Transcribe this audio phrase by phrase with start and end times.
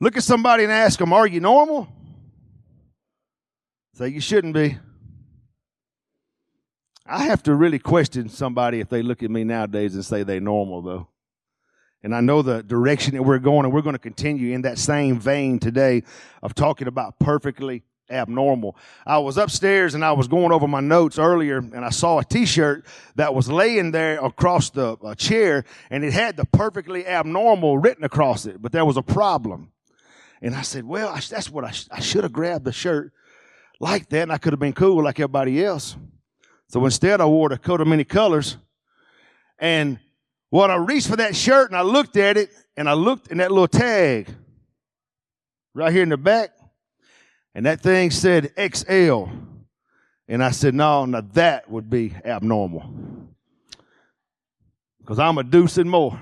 [0.00, 1.88] Look at somebody and ask them, Are you normal?
[3.94, 4.78] Say, You shouldn't be.
[7.06, 10.40] I have to really question somebody if they look at me nowadays and say they're
[10.40, 11.08] normal, though.
[12.02, 14.78] And I know the direction that we're going, and we're going to continue in that
[14.78, 16.02] same vein today
[16.42, 18.76] of talking about perfectly abnormal.
[19.06, 22.24] I was upstairs and I was going over my notes earlier and I saw a
[22.24, 22.84] t-shirt
[23.16, 28.04] that was laying there across the uh, chair and it had the perfectly abnormal written
[28.04, 29.72] across it, but there was a problem.
[30.44, 33.14] And I said, well, I, that's what I, sh- I should have grabbed the shirt
[33.80, 35.96] like that and I could have been cool like everybody else.
[36.68, 38.58] So instead I wore the coat of many colors
[39.58, 39.98] and
[40.50, 43.38] when I reached for that shirt and I looked at it and I looked in
[43.38, 44.28] that little tag
[45.72, 46.50] right here in the back
[47.54, 49.24] and that thing said XL.
[50.28, 52.84] And I said, no, now that would be abnormal.
[55.00, 56.20] Because I'm a deuce and more.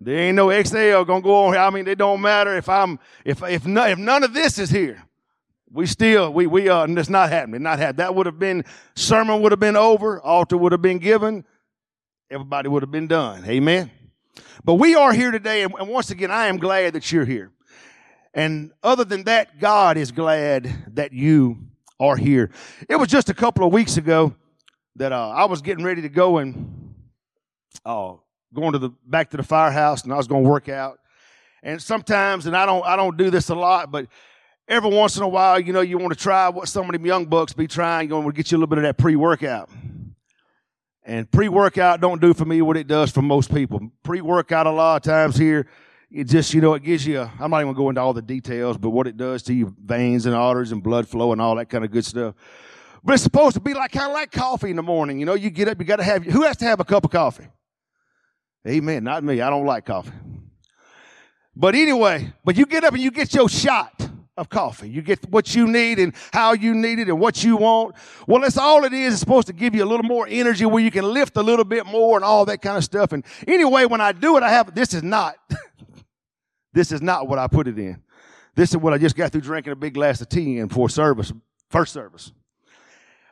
[0.00, 1.62] There ain't no XL gonna go on here.
[1.62, 4.70] I mean, it don't matter if I'm if if no, if none of this is
[4.70, 5.02] here.
[5.70, 7.62] We still we we uh and it's not happening.
[7.62, 7.98] Not happening.
[7.98, 11.44] That would have been sermon would have been over, altar would have been given,
[12.30, 13.44] everybody would have been done.
[13.44, 13.90] Amen.
[14.64, 17.50] But we are here today, and once again, I am glad that you're here.
[18.34, 21.58] And other than that, God is glad that you
[21.98, 22.50] are here.
[22.88, 24.34] It was just a couple of weeks ago
[24.96, 26.94] that uh, I was getting ready to go and
[27.84, 28.14] uh,
[28.54, 30.98] going to the back to the firehouse, and I was going to work out.
[31.62, 34.06] And sometimes, and I don't, I don't do this a lot, but
[34.66, 37.04] every once in a while, you know, you want to try what some of them
[37.04, 38.08] young bucks be trying.
[38.08, 39.68] You want to get you a little bit of that pre-workout.
[41.04, 43.90] And pre-workout don't do for me what it does for most people.
[44.02, 45.66] Pre-workout a lot of times here
[46.10, 48.12] it just, you know, it gives you, I'm not even going to go into all
[48.12, 51.40] the details, but what it does to your veins and arteries and blood flow and
[51.40, 52.34] all that kind of good stuff.
[53.04, 55.20] But it's supposed to be like kind of like coffee in the morning.
[55.20, 57.04] You know, you get up, you got to have, who has to have a cup
[57.04, 57.46] of coffee?
[58.66, 59.04] Amen.
[59.04, 59.40] Not me.
[59.40, 60.12] I don't like coffee.
[61.56, 64.88] But anyway, but you get up and you get your shot of coffee.
[64.88, 67.96] You get what you need and how you need it and what you want.
[68.26, 69.14] Well, that's all it is.
[69.14, 71.64] It's supposed to give you a little more energy where you can lift a little
[71.64, 73.12] bit more and all that kind of stuff.
[73.12, 75.36] And anyway, when I do it, I have, this is not,
[76.72, 78.02] This is not what I put it in.
[78.54, 80.88] This is what I just got through drinking a big glass of tea in for
[80.88, 81.32] service,
[81.68, 82.32] first service.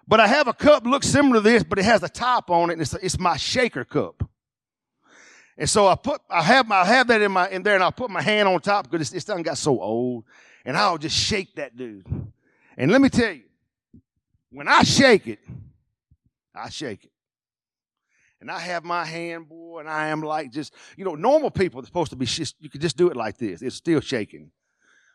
[0.07, 2.71] But I have a cup looks similar to this, but it has a top on
[2.71, 4.29] it, and it's, it's my shaker cup.
[5.59, 7.83] And so I put, I have my, I have that in my, in there, and
[7.83, 10.25] I'll put my hand on top because this thing got so old,
[10.65, 12.07] and I'll just shake that dude.
[12.77, 13.43] And let me tell you,
[14.51, 15.41] when I shake it,
[16.55, 17.11] I shake it
[18.41, 21.81] and I have my hand, boy, and I am like just, you know, normal people
[21.81, 23.63] are supposed to be, just, you could just do it like this.
[23.63, 24.51] It's still shaking.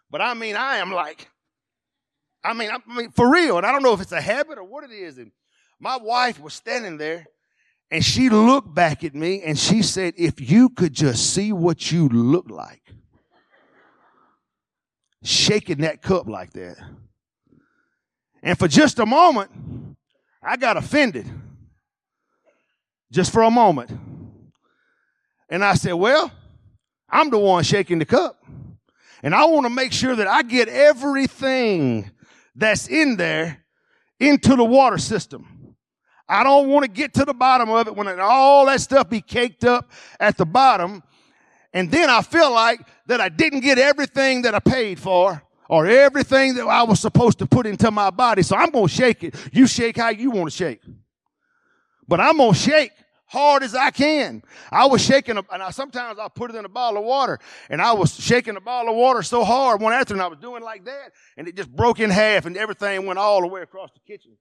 [0.10, 1.30] But I mean, I am like,
[2.44, 3.58] I mean, I mean, for real.
[3.58, 5.18] And I don't know if it's a habit or what it is.
[5.18, 5.32] And
[5.80, 7.28] my wife was standing there
[7.94, 11.92] and she looked back at me and she said, if you could just see what
[11.92, 12.82] you look like,
[15.24, 16.76] shaking that cup like that.
[18.42, 19.52] And for just a moment,
[20.42, 21.30] I got offended
[23.12, 23.92] just for a moment.
[25.48, 26.32] And I said, Well,
[27.08, 28.44] I'm the one shaking the cup.
[29.22, 32.10] And I want to make sure that I get everything
[32.56, 33.64] that's in there
[34.20, 35.53] into the water system.
[36.28, 39.22] I don't want to get to the bottom of it when all that stuff be
[39.22, 41.04] caked up at the bottom.
[41.74, 45.88] And then I feel like that I didn't get everything that I paid for or
[45.88, 48.44] everything that I was supposed to put into my body.
[48.44, 49.36] So I'm going to shake it.
[49.52, 50.82] You shake how you want to shake.
[52.08, 52.92] But I'm going to shake
[53.26, 54.44] hard as I can.
[54.72, 57.82] I was shaking, and I, sometimes I put it in a bottle of water, and
[57.82, 60.86] I was shaking a bottle of water so hard one afternoon, I was doing like
[60.86, 64.00] that, and it just broke in half, and everything went all the way across the
[64.02, 64.34] kitchen.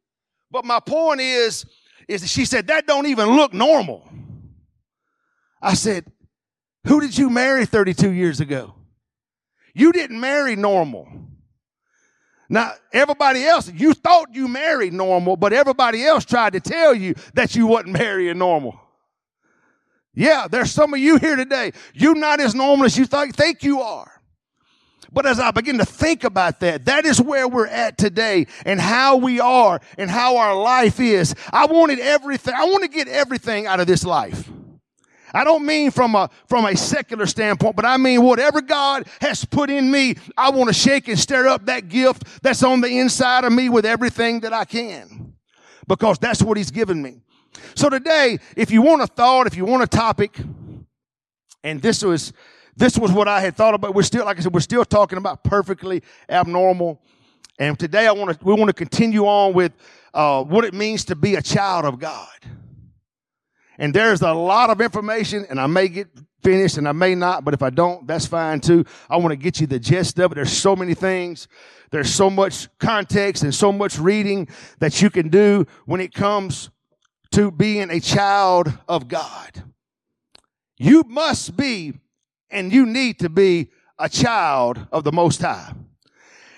[0.53, 1.65] But my point is,
[2.07, 4.09] is that she said, that don't even look normal.
[5.61, 6.05] I said,
[6.87, 8.75] who did you marry 32 years ago?
[9.75, 11.09] You didn't marry normal.
[12.51, 17.15] Now, everybody else, you thought you married normal, but everybody else tried to tell you
[17.33, 18.79] that you wasn't marrying normal.
[20.15, 21.73] Yeah, there's some of you here today.
[21.95, 24.12] You're not as normal as you th- think you are.
[25.13, 28.81] But as I begin to think about that, that is where we're at today and
[28.81, 31.35] how we are and how our life is.
[31.53, 32.55] I wanted everything.
[32.57, 34.49] I want to get everything out of this life.
[35.35, 39.45] I don't mean from a, from a secular standpoint, but I mean whatever God has
[39.45, 42.99] put in me, I want to shake and stir up that gift that's on the
[42.99, 45.35] inside of me with everything that I can.
[45.87, 47.21] Because that's what He's given me.
[47.75, 50.39] So today, if you want a thought, if you want a topic,
[51.65, 52.33] and this was,
[52.77, 53.95] this was what I had thought about.
[53.95, 57.01] We're still, like I said, we're still talking about perfectly abnormal.
[57.59, 59.73] And today I want to, we want to continue on with,
[60.15, 62.29] uh, what it means to be a child of God.
[63.79, 66.09] And there's a lot of information and I may get
[66.43, 68.85] finished and I may not, but if I don't, that's fine too.
[69.09, 70.35] I want to get you the gist of it.
[70.35, 71.49] There's so many things.
[71.91, 74.49] There's so much context and so much reading
[74.79, 76.71] that you can do when it comes
[77.33, 79.63] to being a child of God.
[80.79, 81.95] You must be
[82.53, 85.73] and you need to be a child of the Most High.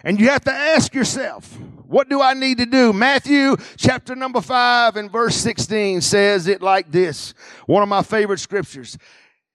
[0.02, 2.92] And you have to ask yourself, what do I need to do?
[2.92, 7.32] Matthew chapter number five and verse 16 says it like this.
[7.66, 8.98] One of my favorite scriptures.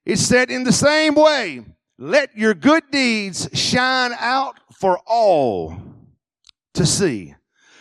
[0.05, 1.65] It said, in the same way,
[1.99, 5.77] let your good deeds shine out for all
[6.73, 7.35] to see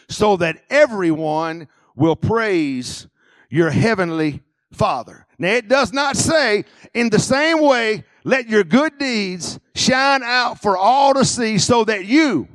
[0.08, 3.06] so that everyone will praise
[3.48, 5.27] your heavenly father.
[5.38, 6.64] Now it does not say
[6.94, 11.84] in the same way, let your good deeds shine out for all to see so
[11.84, 12.48] that you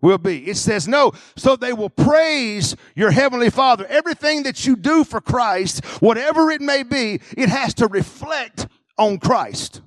[0.00, 0.48] will be.
[0.48, 3.86] It says no, so they will praise your heavenly father.
[3.86, 8.66] Everything that you do for Christ, whatever it may be, it has to reflect
[8.96, 9.82] on Christ.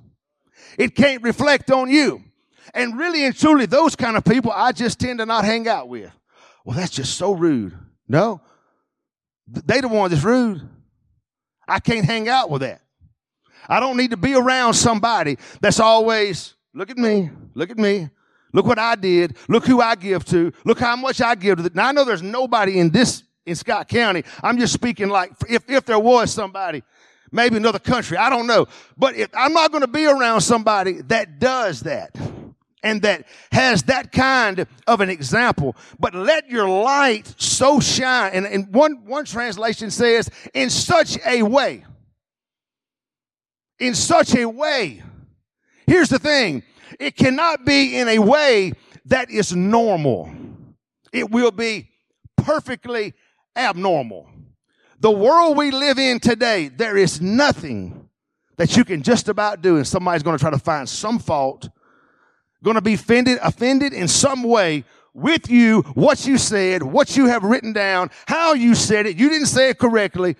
[0.78, 2.22] It can't reflect on you.
[2.72, 5.88] And really and truly, those kind of people I just tend to not hang out
[5.88, 6.12] with.
[6.64, 7.76] Well, that's just so rude.
[8.06, 8.40] No,
[9.48, 10.68] they the one that's rude.
[11.70, 12.82] I can't hang out with that.
[13.68, 18.10] I don't need to be around somebody that's always, look at me, look at me.
[18.52, 19.36] Look what I did.
[19.48, 20.52] Look who I give to.
[20.64, 21.62] Look how much I give to.
[21.62, 24.24] The, now I know there's nobody in this, in Scott County.
[24.42, 26.82] I'm just speaking like if, if there was somebody,
[27.30, 28.16] maybe another country.
[28.16, 28.66] I don't know.
[28.96, 32.10] But if, I'm not going to be around somebody that does that
[32.82, 35.76] and that has that kind of an example.
[35.98, 38.32] But let your light so shine.
[38.32, 41.84] And, and one, one translation says, in such a way.
[43.78, 45.02] In such a way.
[45.86, 46.62] Here's the thing.
[46.98, 48.72] It cannot be in a way
[49.06, 50.30] that is normal.
[51.12, 51.90] It will be
[52.36, 53.14] perfectly
[53.56, 54.28] abnormal.
[55.00, 58.08] The world we live in today, there is nothing
[58.58, 61.70] that you can just about do and somebody's going to try to find some fault,
[62.62, 67.26] going to be offended, offended in some way with you, what you said, what you
[67.26, 69.16] have written down, how you said it.
[69.16, 70.36] You didn't say it correctly.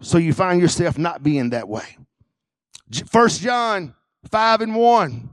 [0.00, 1.96] So you find yourself not being that way.
[3.06, 3.94] First John
[4.30, 5.30] 5 and 1.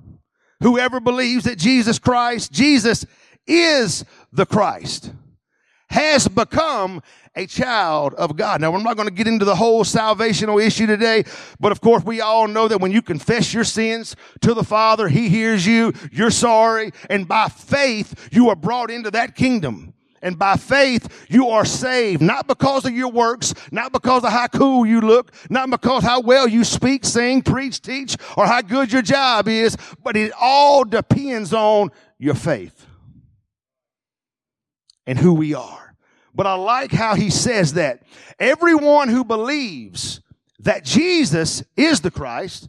[0.61, 3.05] Whoever believes that Jesus Christ, Jesus
[3.45, 5.11] is the Christ,
[5.89, 7.03] has become
[7.35, 8.61] a child of God.
[8.61, 11.25] Now, I'm not going to get into the whole salvational issue today,
[11.59, 15.07] but of course, we all know that when you confess your sins to the Father,
[15.07, 19.93] He hears you, you're sorry, and by faith, you are brought into that kingdom.
[20.21, 24.47] And by faith, you are saved, not because of your works, not because of how
[24.47, 28.91] cool you look, not because how well you speak, sing, preach, teach, or how good
[28.91, 32.87] your job is, but it all depends on your faith
[35.05, 35.84] and who we are.
[36.35, 38.03] But I like how he says that
[38.37, 40.19] everyone who believes
[40.59, 42.67] that Jesus is the Christ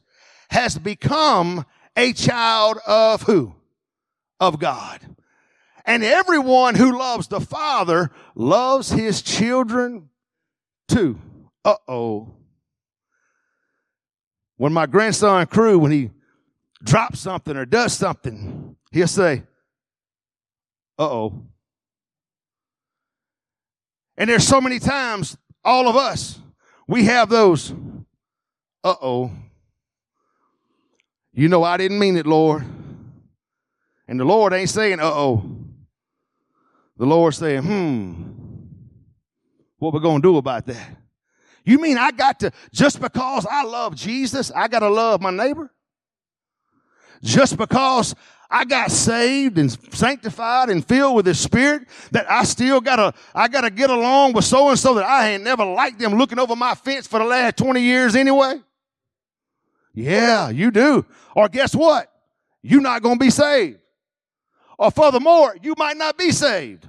[0.51, 1.67] has become
[1.97, 3.55] a child of who?
[4.39, 5.01] Of God.
[5.85, 10.11] And everyone who loves the Father loves his children
[10.89, 11.19] too.
[11.65, 12.35] Uh oh.
[14.57, 16.11] When my grandson Crew, when he
[16.83, 19.43] drops something or does something, he'll say,
[20.99, 21.47] uh oh.
[24.17, 26.39] And there's so many times, all of us,
[26.89, 27.73] we have those,
[28.85, 29.31] uh oh.
[31.33, 32.65] You know, I didn't mean it, Lord.
[34.09, 35.57] And the Lord ain't saying, uh oh
[36.97, 38.13] the Lord saying, hmm,
[39.79, 40.97] what we going to do about that?
[41.65, 45.31] You mean I got to, just because I love Jesus, I got to love my
[45.31, 45.71] neighbor?
[47.23, 48.15] Just because
[48.51, 53.49] I got saved and sanctified and filled with His Spirit, that I still gotta, I
[53.49, 56.55] gotta get along with so and so that I ain't never liked them looking over
[56.55, 58.61] my fence for the last 20 years anyway?
[59.93, 61.05] Yeah, you do.
[61.35, 62.13] Or guess what?
[62.63, 63.79] You're not gonna be saved.
[64.79, 66.87] Or furthermore, you might not be saved.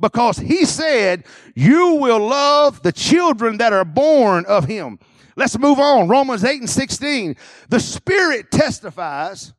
[0.00, 1.24] Because he said,
[1.54, 4.98] you will love the children that are born of him.
[5.36, 6.08] Let's move on.
[6.08, 7.36] Romans 8 and 16.
[7.68, 9.52] The Spirit testifies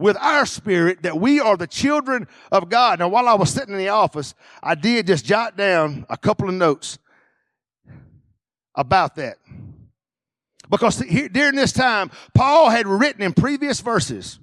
[0.00, 2.98] with our spirit that we are the children of God.
[2.98, 6.48] Now, while I was sitting in the office, I did just jot down a couple
[6.48, 6.98] of notes
[8.74, 9.36] about that.
[10.70, 14.38] Because here, during this time, Paul had written in previous verses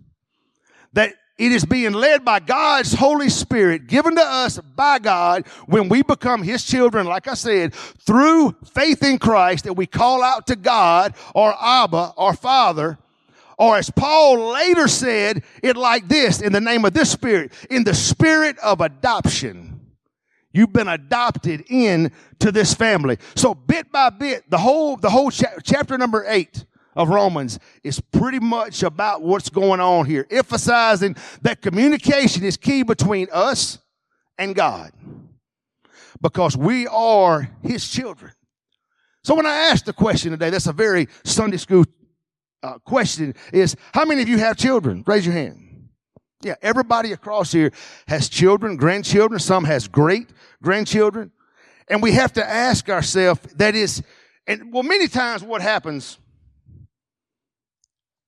[0.93, 5.87] that it is being led by God's Holy Spirit, given to us by God when
[5.87, 10.47] we become His children, like I said, through faith in Christ that we call out
[10.47, 12.97] to God or Abba or Father.
[13.57, 17.83] Or as Paul later said it like this in the name of this Spirit, in
[17.83, 19.73] the spirit of adoption.
[20.53, 23.17] You've been adopted in to this family.
[23.35, 27.99] So bit by bit, the whole, the whole cha- chapter number eight of Romans is
[27.99, 33.77] pretty much about what's going on here, emphasizing that communication is key between us
[34.37, 34.91] and God
[36.21, 38.31] because we are his children.
[39.23, 41.83] So when I ask the question today, that's a very Sunday school
[42.63, 45.03] uh, question is, how many of you have children?
[45.05, 45.89] Raise your hand.
[46.41, 47.71] Yeah, everybody across here
[48.07, 49.39] has children, grandchildren.
[49.39, 50.29] Some has great
[50.61, 51.31] grandchildren.
[51.87, 54.03] And we have to ask ourselves, that is,
[54.45, 56.19] and well, many times what happens,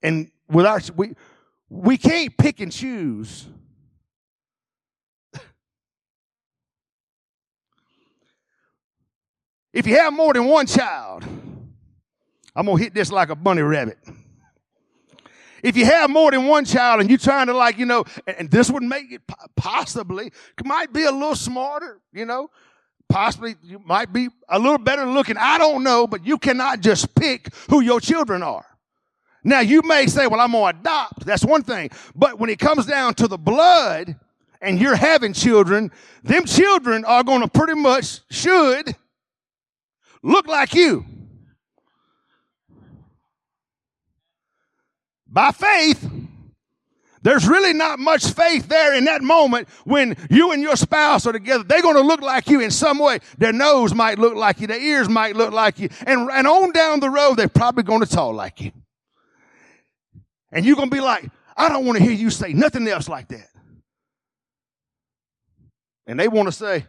[0.02, 1.14] and with our, we,
[1.70, 3.48] we can't pick and choose
[9.72, 11.24] If you have more than one child,
[12.60, 13.98] I'm going to hit this like a bunny rabbit.
[15.64, 18.52] If you have more than one child and you're trying to like, you know, and
[18.52, 19.22] this would make it
[19.56, 20.34] possibly,
[20.66, 22.50] might be a little smarter, you know,
[23.08, 25.38] possibly you might be a little better looking.
[25.38, 28.66] I don't know, but you cannot just pick who your children are.
[29.42, 31.26] Now you may say, well, I'm going to adopt.
[31.26, 31.92] That's one thing.
[32.14, 34.18] But when it comes down to the blood
[34.60, 35.92] and you're having children,
[36.24, 38.98] them children are going to pretty much should
[40.22, 41.06] look like you.
[45.32, 46.10] By faith,
[47.22, 51.34] there's really not much faith there in that moment when you and your spouse are
[51.34, 51.64] together.
[51.64, 53.20] They're going to look like you in some way.
[53.38, 54.68] Their nose might look like you.
[54.68, 55.90] Their ears might look like you.
[56.08, 58.72] And, and on down the road, they're probably going to talk like you.
[60.52, 63.10] And you're going to be like, I don't want to hear you say nothing else
[63.10, 63.48] like that.
[66.08, 66.88] And they want to say,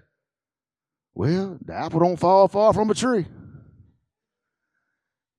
[1.13, 3.27] well, the apple don't fall far from a tree.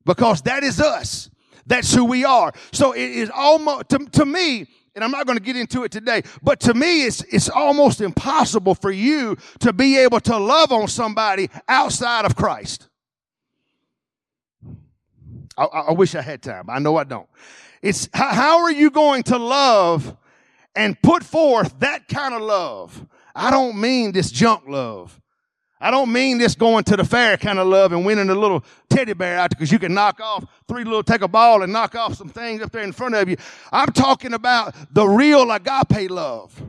[0.05, 1.30] Because that is us.
[1.65, 2.51] That's who we are.
[2.71, 5.91] So it is almost, to, to me, and I'm not going to get into it
[5.91, 10.71] today, but to me, it's, it's almost impossible for you to be able to love
[10.71, 12.89] on somebody outside of Christ.
[15.57, 16.69] I, I wish I had time.
[16.69, 17.27] I know I don't.
[17.81, 20.15] It's how, how are you going to love
[20.75, 23.05] and put forth that kind of love?
[23.35, 25.20] I don't mean this junk love.
[25.81, 28.63] I don't mean this going to the fair kind of love and winning a little
[28.87, 31.95] teddy bear out because you can knock off three little, take a ball and knock
[31.95, 33.35] off some things up there in front of you.
[33.71, 36.61] I'm talking about the real agape love.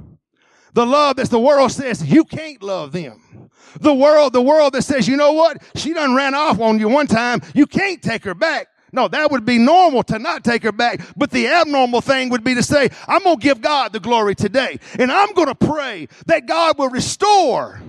[0.73, 3.51] The love that the world says you can't love them.
[3.81, 5.63] The world, the world that says, you know what?
[5.75, 7.43] She done ran off on you one time.
[7.55, 8.69] You can't take her back.
[8.95, 11.01] No, that would be normal to not take her back.
[11.17, 14.35] But the abnormal thing would be to say, I'm going to give God the glory
[14.35, 14.79] today.
[14.99, 17.81] And I'm going to pray that God will restore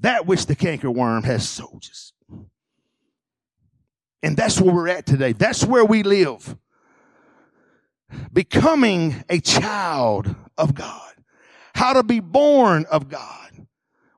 [0.00, 2.12] that which the cankerworm has soldiers.
[4.22, 5.32] And that's where we're at today.
[5.32, 6.56] That's where we live.
[8.32, 11.12] Becoming a child of God.
[11.74, 13.66] How to be born of God.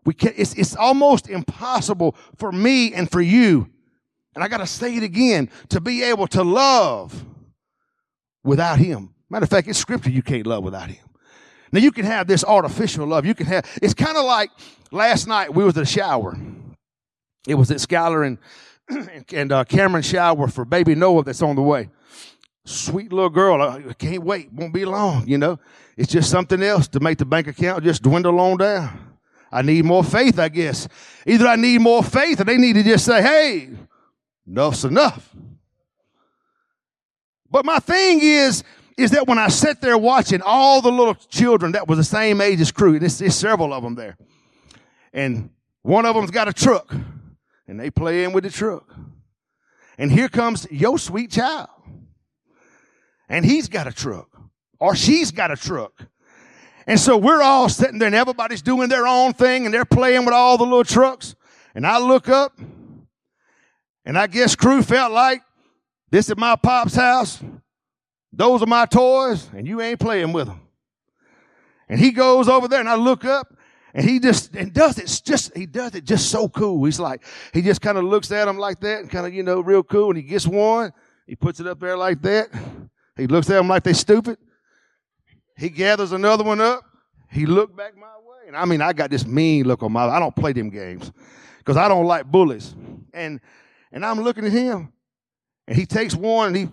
[0.05, 3.69] We can, it's, it's almost impossible for me and for you,
[4.35, 7.27] and I got to say it again, to be able to love
[8.43, 9.15] without Him.
[9.29, 11.05] Matter of fact, it's scripture you can't love without Him.
[11.73, 13.27] Now you can have this artificial love.
[13.27, 14.51] You can have, it's kind of like
[14.91, 16.37] last night we was at a shower.
[17.47, 18.27] It was at Skylar
[18.89, 21.91] and, and uh, Cameron shower for baby Noah that's on the way.
[22.65, 23.63] Sweet little girl.
[23.63, 24.53] I can't wait.
[24.53, 25.59] Won't be long, you know.
[25.97, 29.17] It's just something else to make the bank account just dwindle on down.
[29.51, 30.87] I need more faith, I guess.
[31.27, 33.71] Either I need more faith or they need to just say, hey,
[34.47, 35.35] enough's enough.
[37.51, 38.63] But my thing is,
[38.99, 42.41] is that when I sit there watching all the little children that was the same
[42.41, 44.19] age as crew, there's, there's several of them there.
[45.13, 45.51] And
[45.83, 46.93] one of them's got a truck
[47.69, 48.93] and they play in with the truck.
[49.97, 51.69] And here comes your sweet child.
[53.29, 54.29] And he's got a truck
[54.81, 55.93] or she's got a truck.
[56.87, 60.25] And so we're all sitting there and everybody's doing their own thing and they're playing
[60.25, 61.37] with all the little trucks.
[61.75, 62.59] And I look up
[64.05, 65.43] and I guess crew felt like
[66.11, 67.41] this is my pop's house.
[68.33, 70.61] Those are my toys, and you ain't playing with them.
[71.89, 73.57] And he goes over there, and I look up,
[73.95, 76.85] and he just and does it just he does it just so cool.
[76.85, 79.43] He's like he just kind of looks at him like that, and kind of you
[79.43, 80.11] know real cool.
[80.11, 80.93] And he gets one,
[81.27, 82.49] he puts it up there like that.
[83.17, 84.39] He looks at them like they stupid.
[85.57, 86.85] He gathers another one up.
[87.31, 90.07] He looked back my way, and I mean I got this mean look on my.
[90.07, 91.11] I don't play them games
[91.59, 92.75] because I don't like bullies.
[93.15, 93.41] And
[93.91, 94.93] and I'm looking at him,
[95.67, 96.69] and he takes one and he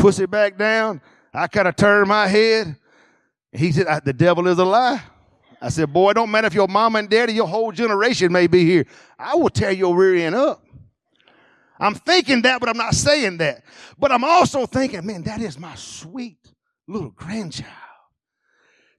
[0.00, 1.00] puts it back down.
[1.32, 2.76] I kind of turned my head.
[3.52, 5.02] He said, The devil is a lie.
[5.60, 8.46] I said, Boy, it don't matter if your mama and daddy, your whole generation may
[8.46, 8.86] be here.
[9.18, 10.64] I will tear your rear end up.
[11.78, 13.62] I'm thinking that, but I'm not saying that.
[13.98, 16.38] But I'm also thinking, man, that is my sweet
[16.86, 17.72] little grandchild.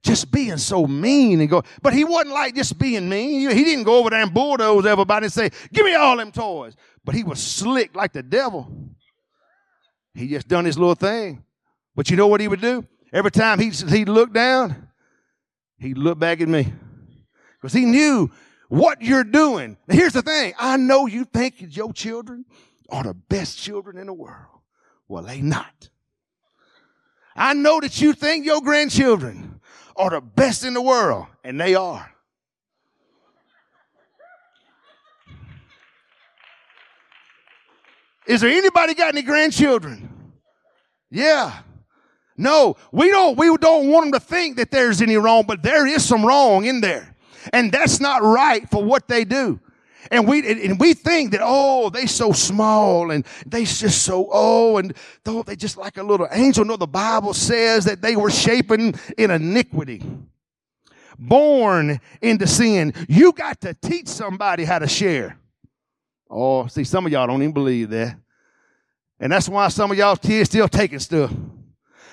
[0.02, 3.50] just being so mean and go, but he wasn't like just being mean.
[3.50, 6.74] He didn't go over there and bulldoze everybody and say, give me all them toys.
[7.04, 8.92] But he was slick like the devil.
[10.14, 11.44] He just done his little thing.
[11.94, 12.86] But you know what he would do?
[13.12, 14.88] Every time he he'd look down,
[15.78, 16.72] he'd look back at me.
[17.60, 18.30] Because he knew
[18.68, 19.76] what you're doing.
[19.88, 20.54] here's the thing.
[20.58, 22.44] I know you think your children
[22.88, 24.60] are the best children in the world.
[25.08, 25.90] Well, they not.
[27.36, 29.60] I know that you think your grandchildren
[29.96, 32.11] are the best in the world, and they are.
[38.26, 40.32] Is there anybody got any grandchildren?
[41.10, 41.58] Yeah.
[42.36, 45.86] No, we don't, we don't want them to think that there's any wrong, but there
[45.86, 47.14] is some wrong in there.
[47.52, 49.60] And that's not right for what they do.
[50.10, 54.78] And we, and we think that, oh, they so small and they just so, oh,
[54.78, 56.64] and though they just like a little angel.
[56.64, 60.02] No, the Bible says that they were shapen in iniquity.
[61.18, 62.94] Born into sin.
[63.08, 65.38] You got to teach somebody how to share.
[66.32, 68.16] Oh, see, some of y'all don't even believe that.
[69.20, 71.30] And that's why some of y'all kids still taking stuff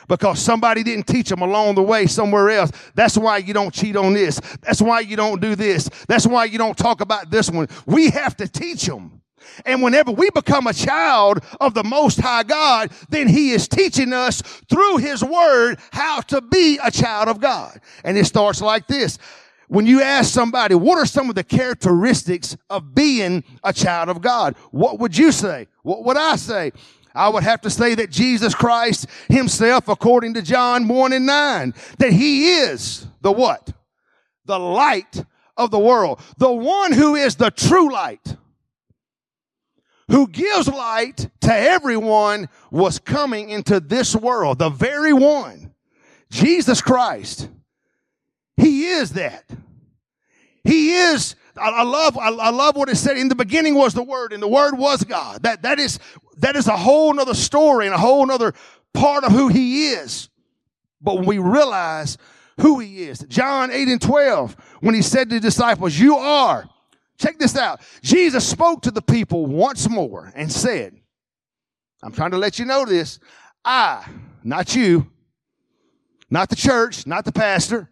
[0.09, 2.71] because somebody didn't teach them along the way somewhere else.
[2.95, 4.41] That's why you don't cheat on this.
[4.61, 5.89] That's why you don't do this.
[6.07, 7.67] That's why you don't talk about this one.
[7.85, 9.21] We have to teach them.
[9.65, 14.11] And whenever we become a child of the Most High God, then He is teaching
[14.11, 17.79] us through His Word how to be a child of God.
[18.03, 19.17] And it starts like this.
[19.69, 24.19] When you ask somebody, what are some of the characteristics of being a child of
[24.19, 24.55] God?
[24.71, 25.67] What would you say?
[25.83, 26.71] What would I say?
[27.13, 31.73] I would have to say that Jesus Christ himself, according to John 1 and 9,
[31.99, 33.71] that he is the what?
[34.45, 35.23] The light
[35.55, 36.19] of the world.
[36.37, 38.37] The one who is the true light.
[40.09, 44.57] Who gives light to everyone was coming into this world.
[44.57, 45.75] The very one.
[46.31, 47.49] Jesus Christ.
[48.59, 49.49] He is that.
[50.63, 53.17] He is I, love, I, I, love what it said.
[53.17, 55.43] In the beginning was the Word, and the Word was God.
[55.43, 55.99] That, that is,
[56.37, 58.53] that is a whole nother story and a whole nother
[58.93, 60.29] part of who He is.
[61.01, 62.17] But when we realize
[62.61, 66.67] who He is, John 8 and 12, when He said to the disciples, You are,
[67.17, 67.81] check this out.
[68.01, 70.95] Jesus spoke to the people once more and said,
[72.01, 73.19] I'm trying to let you know this.
[73.65, 74.07] I,
[74.43, 75.09] not you,
[76.29, 77.89] not the church, not the pastor,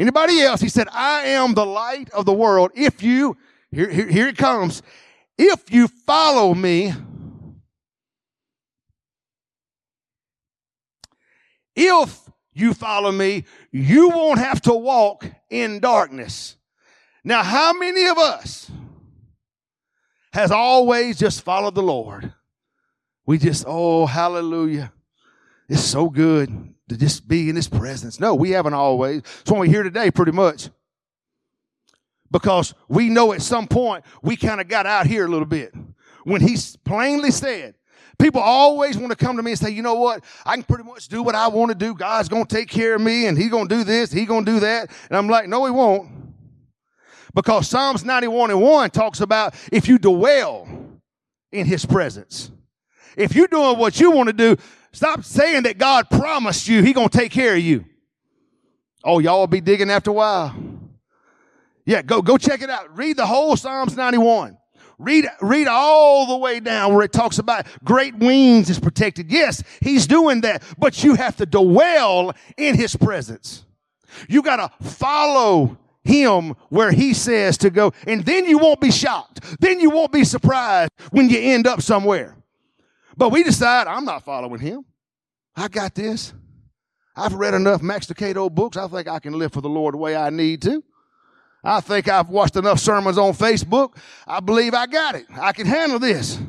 [0.00, 0.62] Anybody else?
[0.62, 2.70] He said, I am the light of the world.
[2.74, 3.36] If you,
[3.70, 4.82] here, here, here it comes.
[5.36, 6.94] If you follow me,
[11.76, 12.18] if
[12.54, 16.56] you follow me, you won't have to walk in darkness.
[17.22, 18.70] Now, how many of us
[20.32, 22.32] has always just followed the Lord?
[23.26, 24.94] We just, oh, hallelujah.
[25.68, 28.18] It's so good to just be in his presence.
[28.18, 29.22] No, we haven't always.
[29.22, 30.68] That's why we're here today, pretty much.
[32.32, 35.72] Because we know at some point we kind of got out here a little bit.
[36.24, 37.76] When he plainly said,
[38.18, 40.24] people always want to come to me and say, you know what?
[40.44, 41.94] I can pretty much do what I want to do.
[41.94, 44.44] God's going to take care of me and he's going to do this, he's going
[44.44, 44.90] to do that.
[45.08, 46.10] And I'm like, no, he won't.
[47.34, 50.66] Because Psalms 91 and 1 talks about if you dwell
[51.52, 52.50] in his presence.
[53.16, 54.56] If you're doing what you want to do,
[54.92, 57.84] Stop saying that God promised you He gonna take care of you.
[59.04, 60.54] Oh, y'all will be digging after a while.
[61.84, 62.96] Yeah, go go check it out.
[62.96, 64.56] Read the whole Psalms 91.
[65.00, 69.32] Read, read all the way down where it talks about great wings is protected.
[69.32, 73.64] Yes, he's doing that, but you have to dwell in his presence.
[74.28, 79.40] You gotta follow him where he says to go, and then you won't be shocked.
[79.58, 82.36] Then you won't be surprised when you end up somewhere.
[83.20, 84.82] But we decide, I'm not following him.
[85.54, 86.32] I got this.
[87.14, 88.78] I've read enough Max Lucado books.
[88.78, 90.82] I think I can live for the Lord the way I need to.
[91.62, 93.98] I think I've watched enough sermons on Facebook.
[94.26, 95.26] I believe I got it.
[95.38, 96.40] I can handle this.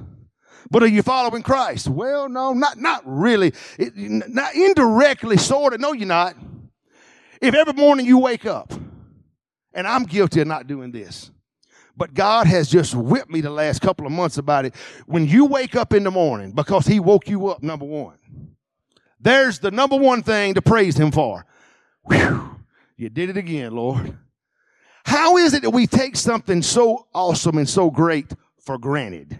[0.69, 1.89] But are you following Christ?
[1.89, 3.51] Well, no, not, not really.
[3.77, 5.81] It, not indirectly, sort of.
[5.81, 6.37] No, you're not.
[7.41, 8.71] If every morning you wake up,
[9.73, 11.31] and I'm guilty of not doing this,
[11.95, 14.75] but God has just whipped me the last couple of months about it.
[15.05, 18.17] When you wake up in the morning, because He woke you up, number one,
[19.19, 21.45] there's the number one thing to praise Him for.
[22.03, 22.55] Whew,
[22.97, 24.17] you did it again, Lord.
[25.05, 29.39] How is it that we take something so awesome and so great for granted?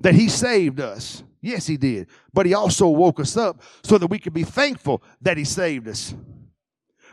[0.00, 1.22] That He saved us.
[1.40, 2.08] Yes, He did.
[2.32, 5.88] But He also woke us up so that we could be thankful that He saved
[5.88, 6.14] us.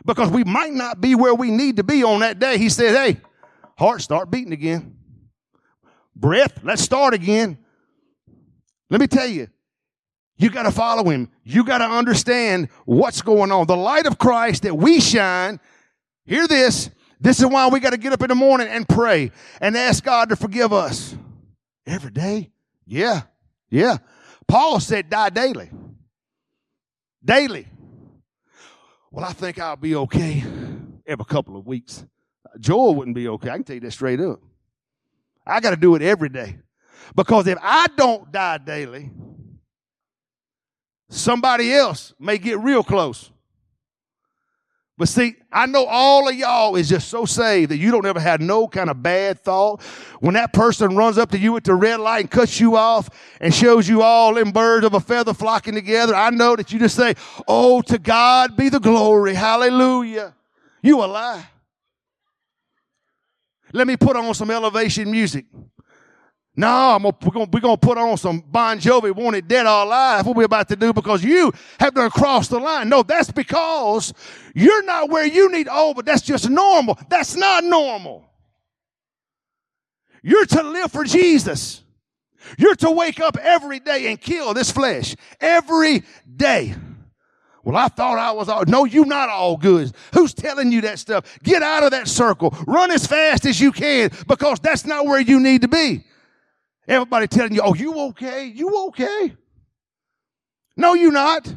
[0.04, 2.58] Because we might not be where we need to be on that day.
[2.58, 3.20] He said, Hey,
[3.82, 4.94] Heart start beating again.
[6.14, 7.58] Breath, let's start again.
[8.88, 9.48] Let me tell you,
[10.36, 11.28] You got to follow him.
[11.42, 13.66] You got to understand what's going on.
[13.66, 15.58] The light of Christ that we shine,
[16.24, 16.90] hear this.
[17.18, 20.04] This is why we got to get up in the morning and pray and ask
[20.04, 21.16] God to forgive us.
[21.84, 22.52] Every day?
[22.86, 23.22] Yeah.
[23.68, 23.96] Yeah.
[24.46, 25.70] Paul said die daily.
[27.24, 27.66] Daily.
[29.10, 30.44] Well, I think I'll be okay
[31.04, 32.04] every couple of weeks.
[32.60, 33.50] Joel wouldn't be okay.
[33.50, 34.40] I can tell you that straight up.
[35.46, 36.58] I got to do it every day.
[37.14, 39.10] Because if I don't die daily,
[41.08, 43.30] somebody else may get real close.
[44.98, 48.20] But see, I know all of y'all is just so saved that you don't ever
[48.20, 49.82] have no kind of bad thought.
[50.20, 53.08] When that person runs up to you at the red light and cuts you off
[53.40, 56.78] and shows you all them birds of a feather flocking together, I know that you
[56.78, 57.14] just say,
[57.48, 59.34] Oh, to God be the glory.
[59.34, 60.34] Hallelujah.
[60.82, 61.46] You a lie.
[63.72, 65.46] Let me put on some elevation music.
[66.54, 70.26] No, gonna, we're going we're gonna put on some Bon Jovi, Wanted Dead or Alive.
[70.26, 72.90] What we're about to do because you have done crossed the line.
[72.90, 74.12] No, that's because
[74.54, 75.66] you're not where you need.
[75.70, 76.98] Oh, but that's just normal.
[77.08, 78.26] That's not normal.
[80.22, 81.82] You're to live for Jesus.
[82.58, 86.02] You're to wake up every day and kill this flesh every
[86.36, 86.74] day.
[87.64, 89.92] Well, I thought I was all, no, you're not all good.
[90.14, 91.38] Who's telling you that stuff?
[91.42, 92.56] Get out of that circle.
[92.66, 96.04] Run as fast as you can because that's not where you need to be.
[96.88, 98.46] Everybody telling you, oh, you okay?
[98.46, 99.36] You okay?
[100.76, 101.54] No, you not.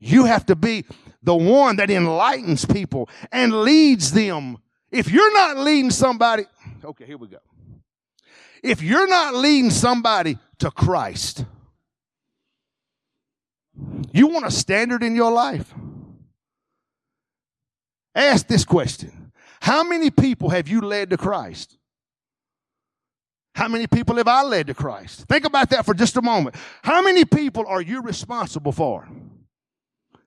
[0.00, 0.84] You have to be
[1.22, 4.58] the one that enlightens people and leads them.
[4.90, 6.44] If you're not leading somebody,
[6.84, 7.38] okay, here we go.
[8.62, 11.44] If you're not leading somebody to Christ,
[14.12, 15.74] you want a standard in your life?
[18.14, 21.76] Ask this question How many people have you led to Christ?
[23.54, 25.20] How many people have I led to Christ?
[25.28, 26.56] Think about that for just a moment.
[26.82, 29.08] How many people are you responsible for?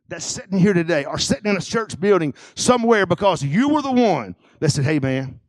[0.08, 3.92] That's sitting here today or sitting in a church building somewhere because you were the
[3.92, 5.40] one that said, Hey man,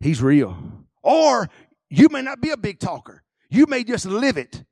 [0.00, 0.56] he's real.
[1.02, 1.48] Or
[1.88, 3.22] you may not be a big talker.
[3.48, 4.64] You may just live it.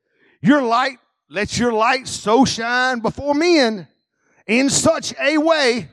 [0.42, 0.98] Your light,
[1.30, 3.86] let your light so shine before men
[4.46, 5.88] in such a way.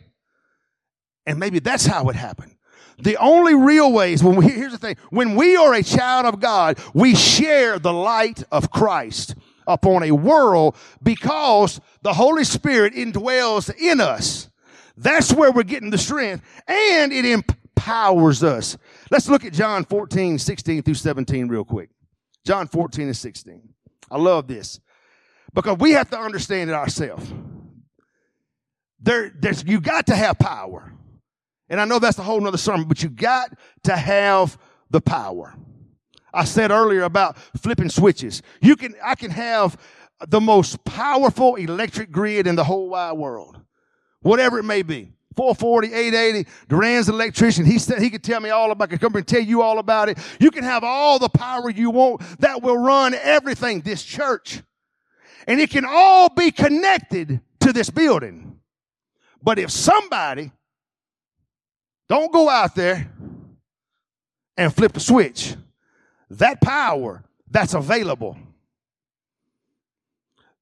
[1.27, 2.55] And maybe that's how it happened.
[2.99, 6.39] The only real ways, when we, here's the thing, when we are a child of
[6.39, 9.35] God, we share the light of Christ
[9.67, 14.49] upon a world because the Holy Spirit indwells in us.
[14.95, 18.75] That's where we're getting the strength and it empowers us.
[19.11, 21.91] Let's look at John 14, 16 through 17 real quick.
[22.43, 23.61] John 14 and 16.
[24.09, 24.79] I love this
[25.53, 27.31] because we have to understand it ourselves.
[28.99, 30.91] There, there's, you got to have power.
[31.69, 33.51] And I know that's a whole nother sermon, but you got
[33.83, 34.57] to have
[34.89, 35.53] the power.
[36.33, 38.41] I said earlier about flipping switches.
[38.61, 39.77] You can, I can have
[40.27, 43.59] the most powerful electric grid in the whole wide world.
[44.21, 45.11] Whatever it may be.
[45.35, 47.63] 440, 880, Duran's electrician.
[47.63, 50.09] He said he could tell me all about it, come and tell you all about
[50.09, 50.17] it.
[50.39, 54.63] You can have all the power you want that will run everything, this church.
[55.47, 58.59] And it can all be connected to this building.
[59.41, 60.51] But if somebody
[62.07, 63.11] don't go out there
[64.55, 65.55] and flip the switch.
[66.29, 68.37] That power that's available,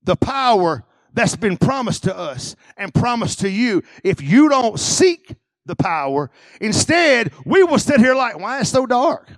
[0.03, 5.35] the power that's been promised to us and promised to you, if you don't seek
[5.65, 6.29] the power,
[6.61, 9.29] instead, we will sit here like, why is so dark?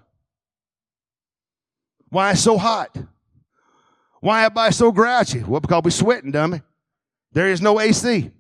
[2.10, 2.98] Why is so hot?
[4.22, 5.44] Why am I so grouchy?
[5.44, 6.62] Well, because we're sweating, dummy.
[7.34, 8.32] There is no AC.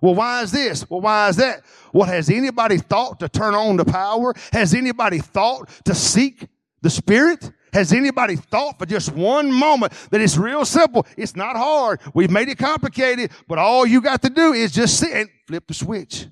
[0.00, 0.88] Well, why is this?
[0.88, 1.62] Well, why is that?
[1.92, 4.34] Well, has anybody thought to turn on the power?
[4.52, 6.48] Has anybody thought to seek
[6.80, 7.50] the Spirit?
[7.72, 11.06] Has anybody thought for just one moment that it's real simple?
[11.16, 12.00] It's not hard.
[12.14, 15.66] We've made it complicated, but all you got to do is just sit and flip
[15.68, 16.26] the switch.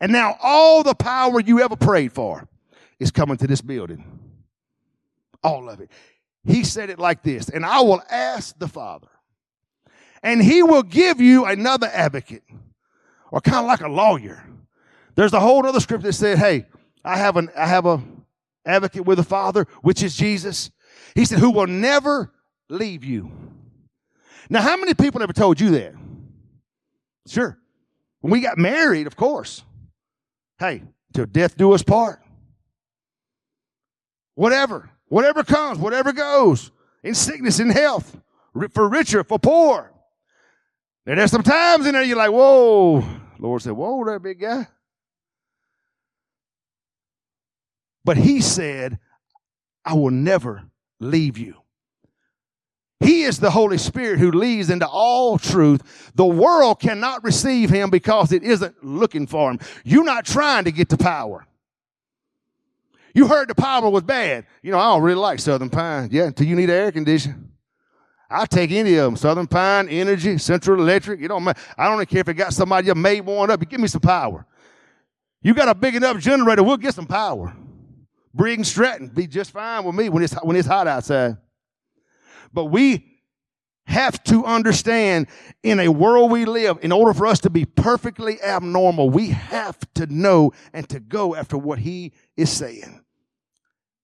[0.00, 2.48] And now all the power you ever prayed for
[2.98, 4.04] is coming to this building.
[5.42, 5.90] All of it.
[6.44, 9.08] He said it like this, and I will ask the Father,
[10.22, 12.42] and he will give you another advocate
[13.30, 14.46] or kind of like a lawyer.
[15.14, 16.66] There's a whole other scripture that said, Hey,
[17.04, 18.02] I have an I have a
[18.64, 20.70] advocate with the Father, which is Jesus.
[21.14, 22.32] He said, Who will never
[22.68, 23.30] leave you.
[24.48, 25.94] Now, how many people ever told you that?
[27.26, 27.58] Sure.
[28.20, 29.62] When we got married, of course.
[30.58, 32.20] Hey, till death do us part.
[34.34, 36.70] Whatever, whatever comes, whatever goes,
[37.02, 38.16] in sickness, in health,
[38.72, 39.92] for richer, for poor.
[41.04, 43.04] And there's some times in there you're like, whoa.
[43.38, 44.66] Lord said, whoa there, big guy.
[48.04, 48.98] But he said,
[49.84, 50.64] I will never
[51.00, 51.56] leave you.
[53.00, 56.12] He is the Holy Spirit who leads into all truth.
[56.14, 59.58] The world cannot receive him because it isn't looking for him.
[59.84, 61.46] You're not trying to get to power.
[63.14, 64.46] You heard the power was bad.
[64.62, 66.08] You know, I don't really like Southern Pine.
[66.12, 67.50] Yeah, until you need air conditioning.
[68.30, 69.16] I'll take any of them.
[69.16, 71.20] Southern Pine, Entergy, Central Electric.
[71.20, 71.60] You don't matter.
[71.76, 73.60] I don't care if it got somebody that made one up.
[73.60, 74.46] You give me some power.
[75.42, 77.56] You got a big enough generator, we'll get some power.
[78.32, 81.38] Briggs Stratton be just fine with me when it's, when it's hot outside.
[82.52, 83.09] But we
[83.86, 85.26] have to understand
[85.62, 89.78] in a world we live, in order for us to be perfectly abnormal, we have
[89.94, 93.04] to know and to go after what he is saying.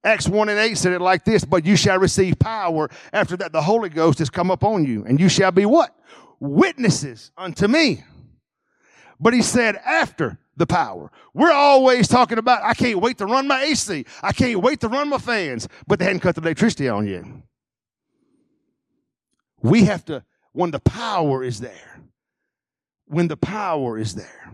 [0.04, 3.52] Acts 1 and 8 said it like this, but you shall receive power after that
[3.52, 5.94] the Holy Ghost has come upon you, and you shall be what?
[6.38, 8.04] Witnesses unto me.
[9.18, 11.10] But he said after the power.
[11.34, 14.04] We're always talking about, I can't wait to run my AC.
[14.22, 17.24] I can't wait to run my fans, but they hadn't cut the electricity on yet.
[19.70, 22.00] We have to, when the power is there,
[23.06, 24.52] when the power is there,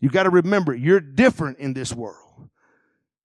[0.00, 2.48] you got to remember you're different in this world.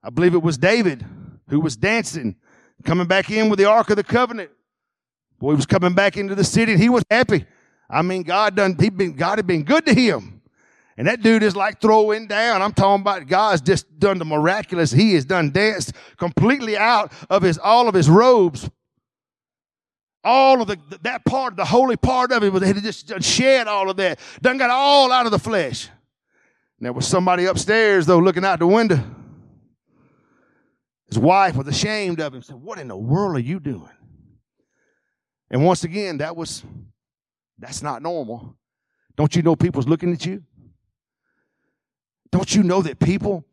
[0.03, 1.05] I believe it was David
[1.49, 2.35] who was dancing,
[2.83, 4.51] coming back in with the Ark of the Covenant.
[5.39, 7.45] Boy, he was coming back into the city and he was happy.
[7.89, 10.41] I mean, God done, he been, God had been good to him.
[10.97, 12.61] And that dude is like throwing down.
[12.61, 14.91] I'm talking about God's just done the miraculous.
[14.91, 18.69] He has done danced completely out of his, all of his robes.
[20.23, 23.89] All of the, that part, the holy part of it was, he just shed all
[23.89, 24.19] of that.
[24.41, 25.87] Done got all out of the flesh.
[26.77, 28.99] And there was somebody upstairs though looking out the window.
[31.07, 32.41] His wife was ashamed of him.
[32.41, 33.89] Said, what in the world are you doing?
[35.49, 36.63] And once again, that was,
[37.57, 38.55] that's not normal.
[39.15, 40.43] Don't you know people's looking at you?
[42.31, 43.43] Don't you know that people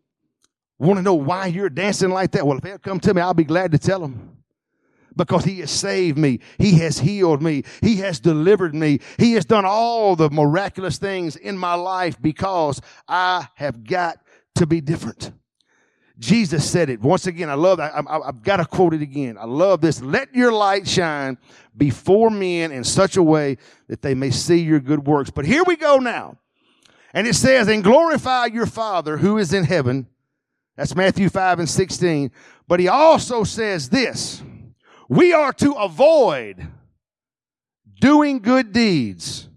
[0.79, 2.47] want to know why you're dancing like that?
[2.47, 4.36] Well, if they'll come to me, I'll be glad to tell them.
[5.17, 6.41] Because he has saved me.
[6.59, 7.65] He has healed me.
[7.81, 9.01] He has delivered me.
[9.19, 14.19] He has done all the miraculous things in my life because I have got
[14.57, 15.33] to be different.
[16.19, 17.01] Jesus said it.
[17.01, 17.93] Once again, I love that.
[17.95, 19.37] I, have got to quote it again.
[19.39, 20.01] I love this.
[20.01, 21.37] Let your light shine
[21.77, 25.31] before men in such a way that they may see your good works.
[25.31, 26.39] But here we go now.
[27.13, 30.07] And it says, and glorify your Father who is in heaven.
[30.77, 32.31] That's Matthew 5 and 16.
[32.67, 34.43] But he also says this
[35.09, 36.67] we are to avoid
[38.01, 39.49] doing good deeds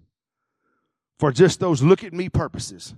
[1.18, 2.94] for just those look at me purposes.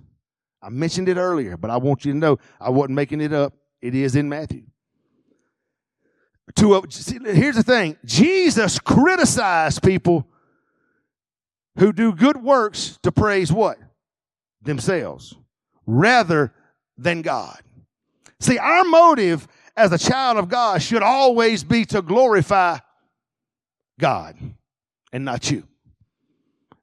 [0.61, 3.53] I mentioned it earlier, but I want you to know I wasn't making it up.
[3.81, 4.63] It is in Matthew.
[6.55, 10.27] To, see, here's the thing Jesus criticized people
[11.77, 13.77] who do good works to praise what?
[14.63, 15.35] themselves
[15.85, 16.53] rather
[16.97, 17.59] than God.
[18.39, 22.77] See, our motive as a child of God should always be to glorify
[23.99, 24.37] God
[25.11, 25.63] and not you.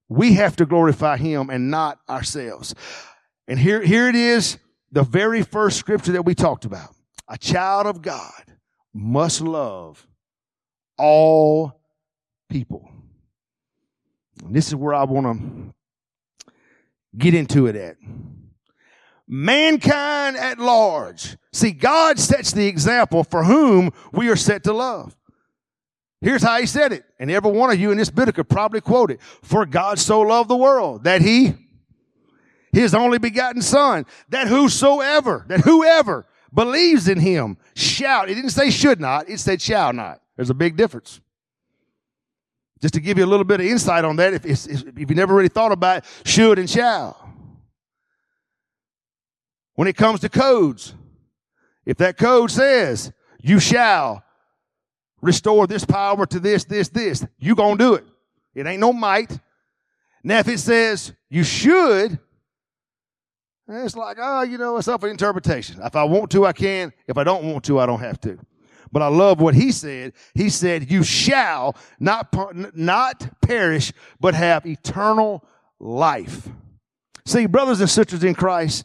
[0.09, 2.75] We have to glorify Him and not ourselves.
[3.47, 4.59] And here, here it is,
[4.93, 6.95] the very first scripture that we talked about.
[7.29, 8.43] A child of God
[8.93, 10.05] must love
[10.99, 11.81] all
[12.49, 12.91] people.
[14.45, 15.75] And this is where I want
[16.47, 16.53] to
[17.17, 17.97] get into it at.
[19.33, 21.37] Mankind at large.
[21.53, 25.17] See, God sets the example for whom we are set to love.
[26.21, 28.81] Here's how he said it, and every one of you in this bit could probably
[28.81, 29.21] quote it.
[29.23, 31.55] For God so loved the world that he,
[32.73, 38.69] his only begotten son, that whosoever, that whoever believes in him shall, it didn't say
[38.69, 40.21] should not, it said shall not.
[40.35, 41.21] There's a big difference.
[42.83, 45.15] Just to give you a little bit of insight on that, if, if, if you
[45.15, 47.20] never really thought about it, should and shall.
[49.81, 50.95] When it comes to codes,
[51.87, 54.23] if that code says you shall
[55.23, 58.05] restore this power to this, this, this, you gonna do it.
[58.55, 59.39] It ain't no might.
[60.23, 62.19] Now if it says you should,
[63.69, 65.81] it's like, oh, you know, it's up for interpretation.
[65.83, 66.93] If I want to, I can.
[67.07, 68.39] If I don't want to, I don't have to.
[68.93, 70.13] But I love what he said.
[70.35, 72.29] He said, you shall not,
[72.77, 75.43] not perish, but have eternal
[75.79, 76.51] life.
[77.25, 78.85] See, brothers and sisters in Christ,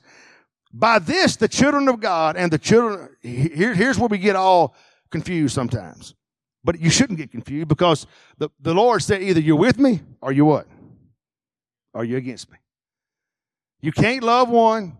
[0.77, 4.75] by this, the children of God and the children, here, here's where we get all
[5.09, 6.15] confused sometimes.
[6.65, 8.05] But you shouldn't get confused because
[8.37, 10.67] the, the Lord said either you're with me or you what?
[11.93, 12.57] Or you against me.
[13.79, 14.97] You can't love one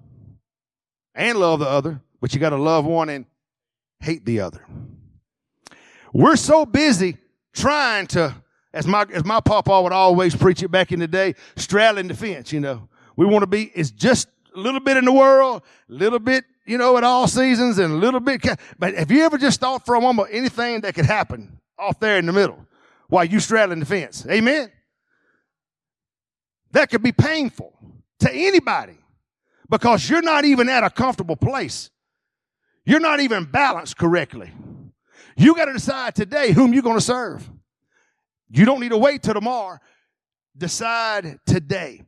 [1.13, 3.25] and love the other, but you got to love one and
[3.99, 4.65] hate the other.
[6.13, 7.17] We're so busy
[7.53, 8.33] trying to,
[8.73, 12.13] as my, as my papa would always preach it back in the day, straddling the
[12.13, 12.88] fence, you know.
[13.17, 16.46] We want to be, it's just a little bit in the world, a little bit,
[16.65, 18.46] you know, at all seasons and a little bit,
[18.80, 22.18] but have you ever just thought for a moment anything that could happen off there
[22.18, 22.65] in the middle?
[23.08, 24.26] while you straddling the fence.
[24.30, 24.72] Amen?
[26.72, 27.74] That could be painful
[28.20, 28.98] to anybody
[29.70, 31.89] because you're not even at a comfortable place.
[32.86, 34.52] You're not even balanced correctly.
[35.38, 37.50] You got to decide today whom you're going to serve.
[38.50, 39.80] You don't need to wait till tomorrow.
[40.56, 42.04] Decide today.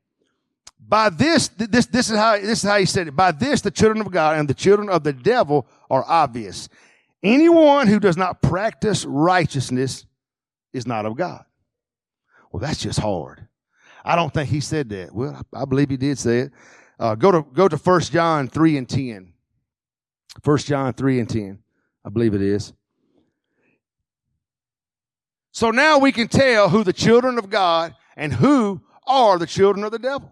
[0.87, 3.15] By this, this, this is how, this is how he said it.
[3.15, 6.69] By this, the children of God and the children of the devil are obvious.
[7.21, 10.05] Anyone who does not practice righteousness
[10.71, 11.43] is not of God.
[12.51, 13.47] Well, that's just hard.
[14.05, 15.13] I don't think he said that.
[15.13, 16.51] Well, I believe he did say it.
[16.97, 19.33] Uh, go to go to First John three and ten.
[20.41, 21.59] First John three and ten,
[22.05, 22.71] I believe it is.
[25.51, 29.83] So now we can tell who the children of God and who are the children
[29.83, 30.31] of the devil.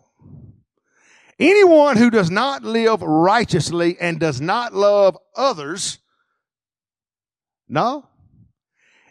[1.38, 6.00] Anyone who does not live righteously and does not love others,
[7.68, 8.08] no.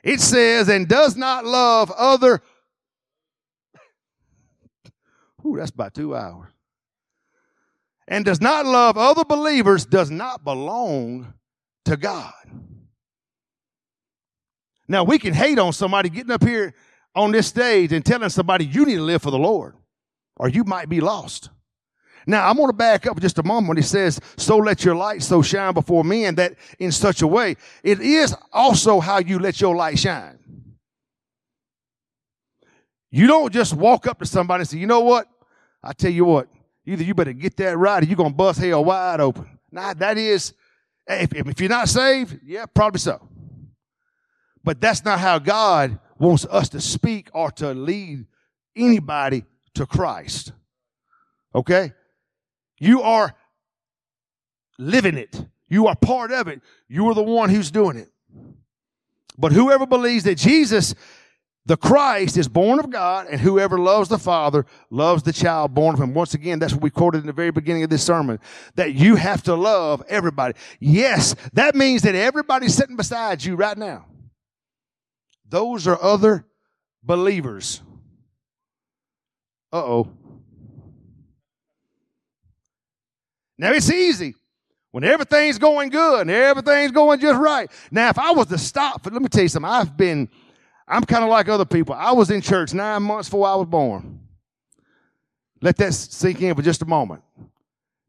[0.02, 2.42] It says, and does not love other.
[5.46, 6.50] Ooh, that's about two hours.
[8.06, 11.34] And does not love other believers does not belong
[11.86, 12.32] to God.
[14.88, 16.74] Now we can hate on somebody getting up here
[17.14, 19.74] on this stage and telling somebody you need to live for the Lord
[20.36, 21.48] or you might be lost.
[22.26, 24.94] Now, I'm going to back up just a moment when he says, so let your
[24.94, 29.38] light so shine before men that in such a way, it is also how you
[29.38, 30.38] let your light shine.
[33.10, 35.28] You don't just walk up to somebody and say, you know what?
[35.82, 36.48] I tell you what,
[36.86, 39.58] either you better get that right or you're going to bust hell wide open.
[39.70, 40.54] Now, that is,
[41.06, 43.28] if, if you're not saved, yeah, probably so.
[44.64, 48.24] But that's not how God wants us to speak or to lead
[48.74, 50.52] anybody to Christ.
[51.54, 51.92] Okay?
[52.78, 53.34] You are
[54.78, 55.44] living it.
[55.68, 56.60] You are part of it.
[56.88, 58.10] You are the one who's doing it.
[59.36, 60.94] But whoever believes that Jesus,
[61.66, 65.94] the Christ, is born of God, and whoever loves the Father loves the child born
[65.94, 66.14] of him.
[66.14, 68.38] Once again, that's what we quoted in the very beginning of this sermon.
[68.76, 70.54] That you have to love everybody.
[70.78, 74.06] Yes, that means that everybody's sitting beside you right now.
[75.48, 76.46] Those are other
[77.02, 77.82] believers.
[79.72, 80.08] Uh oh.
[83.64, 84.34] Now it's easy
[84.90, 87.70] when everything's going good and everything's going just right.
[87.90, 89.70] Now, if I was to stop, let me tell you something.
[89.70, 90.28] I've been,
[90.86, 91.94] I'm kind of like other people.
[91.94, 94.20] I was in church nine months before I was born.
[95.62, 97.22] Let that sink in for just a moment.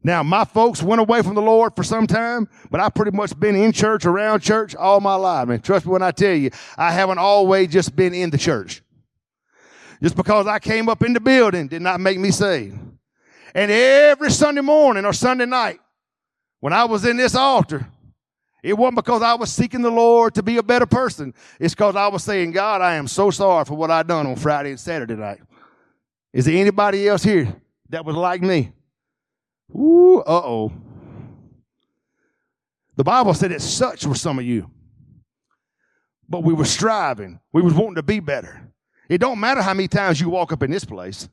[0.03, 3.39] Now, my folks went away from the Lord for some time, but I've pretty much
[3.39, 5.47] been in church, around church all my life.
[5.47, 8.81] And trust me when I tell you, I haven't always just been in the church.
[10.03, 12.77] Just because I came up in the building did not make me saved.
[13.55, 15.79] And every Sunday morning or Sunday night,
[16.59, 17.87] when I was in this altar,
[18.61, 21.33] it wasn't because I was seeking the Lord to be a better person.
[21.57, 24.35] It's because I was saying, God, I am so sorry for what I done on
[24.35, 25.39] Friday and Saturday night.
[26.33, 27.55] Is there anybody else here
[27.89, 28.73] that was like me?
[29.73, 30.73] Ooh, uh-oh.
[32.97, 34.69] The Bible said that such were some of you.
[36.27, 37.39] But we were striving.
[37.53, 38.73] We was wanting to be better.
[39.07, 41.29] It don't matter how many times you walk up in this place.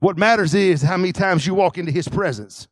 [0.00, 2.68] What matters is how many times you walk into his presence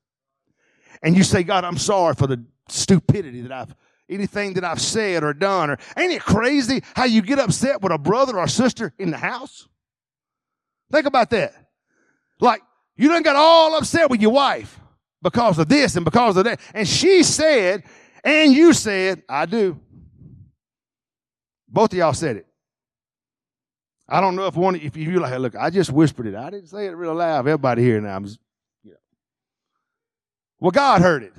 [1.02, 3.74] and you say, God, I'm sorry for the stupidity that I've,
[4.08, 5.70] anything that I've said or done.
[5.70, 9.18] Or ain't it crazy how you get upset with a brother or sister in the
[9.18, 9.68] house?
[10.90, 11.54] Think about that.
[12.40, 12.62] Like,
[12.96, 14.80] you done got all upset with your wife
[15.22, 16.60] because of this and because of that.
[16.74, 17.84] And she said,
[18.24, 19.78] and you said, I do.
[21.68, 22.47] Both of y'all said it.
[24.08, 26.34] I don't know if one if you like, look, I just whispered it.
[26.34, 27.40] I didn't say it real loud.
[27.40, 28.16] Everybody here now.
[28.16, 28.38] I'm just.
[30.60, 31.32] Well, God heard it.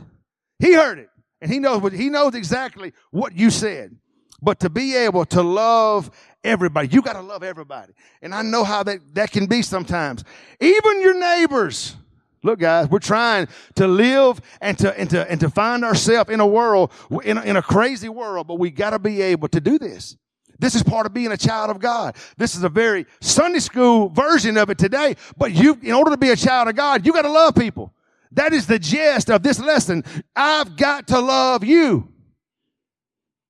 [0.59, 1.09] He heard it.
[1.41, 3.95] And he knows what he knows exactly what you said.
[4.41, 6.11] But to be able to love
[6.43, 7.93] everybody, you got to love everybody.
[8.21, 10.23] And I know how that, that can be sometimes.
[10.59, 11.95] Even your neighbors.
[12.41, 16.39] Look, guys, we're trying to live and to, and to, and to find ourselves in
[16.39, 16.91] a world,
[17.25, 20.15] in a, in a crazy world, but we got to be able to do this.
[20.59, 22.15] This is part of being a child of God.
[22.37, 25.15] This is a very Sunday school version of it today.
[25.37, 27.93] But you, in order to be a child of God, you got to love people.
[28.33, 30.03] That is the gist of this lesson.
[30.35, 32.09] I've got to love you.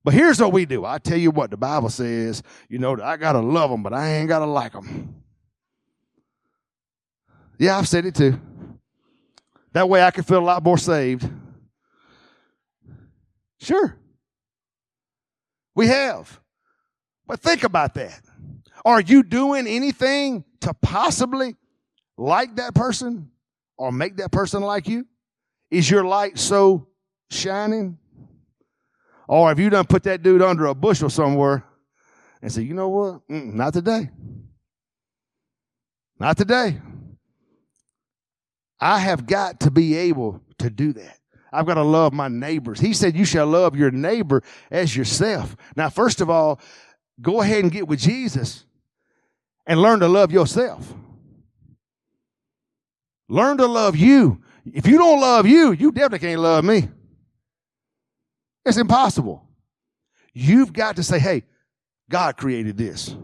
[0.03, 0.85] But here's what we do.
[0.85, 3.93] I tell you what, the Bible says, you know, I got to love them, but
[3.93, 5.15] I ain't got to like them.
[7.57, 8.39] Yeah, I've said it too.
[9.73, 11.29] That way I can feel a lot more saved.
[13.59, 13.97] Sure.
[15.75, 16.39] We have.
[17.29, 18.19] But think about that.
[18.83, 21.55] Are you doing anything to possibly
[22.17, 23.29] like that person
[23.77, 25.05] or make that person like you?
[25.69, 26.87] Is your light so
[27.29, 27.99] shining?
[29.27, 31.63] Or have you done put that dude under a bushel somewhere
[32.41, 33.27] and say, you know what?
[33.27, 34.09] Mm, not today.
[36.19, 36.81] Not today.
[38.81, 41.19] I have got to be able to do that.
[41.51, 42.79] I've got to love my neighbors.
[42.79, 45.55] He said, You shall love your neighbor as yourself.
[45.75, 46.59] Now, first of all,
[47.21, 48.65] go ahead and get with Jesus
[49.65, 50.93] and learn to love yourself.
[53.27, 54.41] Learn to love you.
[54.65, 56.89] If you don't love you, you definitely can't love me.
[58.65, 59.47] It's impossible.
[60.33, 61.43] You've got to say, Hey,
[62.09, 63.15] God created this.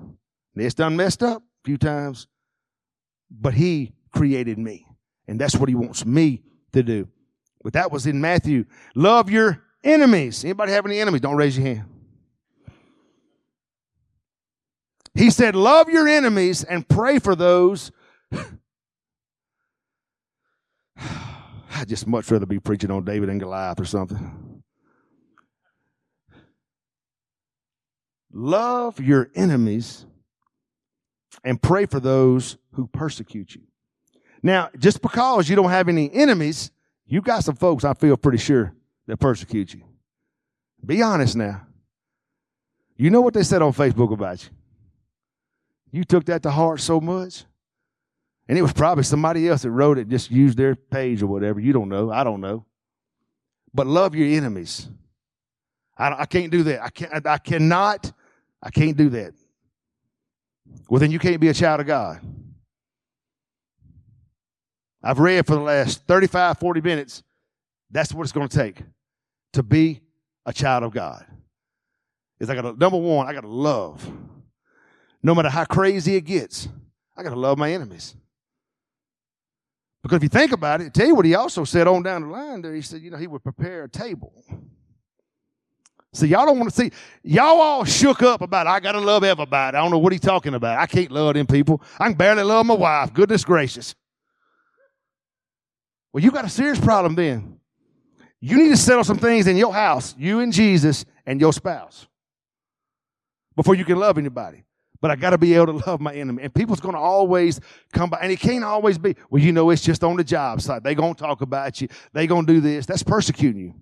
[0.55, 2.27] It's done messed up a few times,
[3.29, 4.87] but He created me.
[5.27, 6.43] And that's what He wants me
[6.73, 7.07] to do.
[7.63, 8.65] But that was in Matthew.
[8.93, 10.43] Love your enemies.
[10.43, 11.21] Anybody have any enemies?
[11.21, 11.85] Don't raise your hand.
[15.15, 17.91] He said, Love your enemies and pray for those.
[20.97, 24.61] I'd just much rather be preaching on David and Goliath or something.
[28.31, 30.05] Love your enemies
[31.45, 33.61] and pray for those who persecute you.
[34.43, 36.71] Now, just because you don't have any enemies,
[37.05, 38.73] you got some folks I feel pretty sure
[39.07, 39.83] that persecute you.
[40.85, 41.65] Be honest now.
[42.97, 44.49] You know what they said on Facebook about you.
[45.91, 47.45] You took that to heart so much.
[48.47, 51.59] And it was probably somebody else that wrote it, just used their page or whatever.
[51.59, 52.11] You don't know.
[52.11, 52.65] I don't know.
[53.73, 54.87] But love your enemies.
[55.97, 56.83] I, I can't do that.
[56.83, 57.25] I can't.
[57.25, 58.11] I cannot.
[58.61, 59.33] I can't do that.
[60.89, 62.21] Well, then you can't be a child of God.
[65.01, 67.23] I've read for the last 35, 40 minutes.
[67.91, 68.81] That's what it's going to take
[69.53, 70.01] to be
[70.45, 71.25] a child of God.
[72.39, 74.05] Is I got to, number one, I got to love.
[75.25, 76.69] No matter how crazy it gets,
[77.17, 78.15] I got to love my enemies.
[80.03, 82.27] Because if you think about it, tell you what he also said on down the
[82.27, 82.75] line there.
[82.75, 84.31] He said, you know, he would prepare a table.
[86.13, 86.91] See, y'all don't want to see,
[87.23, 89.75] y'all all shook up about, I got to love everybody.
[89.75, 90.77] I don't know what he's talking about.
[90.77, 91.81] I can't love them people.
[91.99, 93.11] I can barely love my wife.
[93.11, 93.95] Goodness gracious.
[96.13, 97.59] Well, you got a serious problem then.
[98.41, 102.05] You need to settle some things in your house, you and Jesus and your spouse,
[103.55, 104.65] before you can love anybody.
[105.05, 106.41] But I got to be able to love my enemy.
[106.41, 107.61] And people's going to always
[107.93, 110.61] come by, and it can't always be, well, you know, it's just on the job
[110.61, 110.81] site.
[110.81, 111.89] They're going to talk about you.
[112.11, 112.87] They're going to do this.
[112.87, 113.75] That's persecuting you.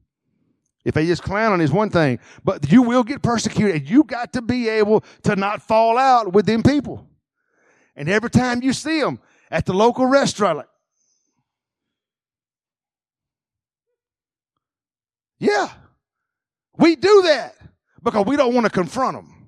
[0.84, 3.76] If they just clown on is one thing, but you will get persecuted.
[3.78, 7.07] And you got to be able to not fall out with them people.
[7.95, 9.17] And every time you see them
[9.49, 10.67] at the local restaurant, like,
[15.39, 15.69] Yeah.
[16.78, 17.55] We do that
[18.03, 19.43] because we don't want to confront them.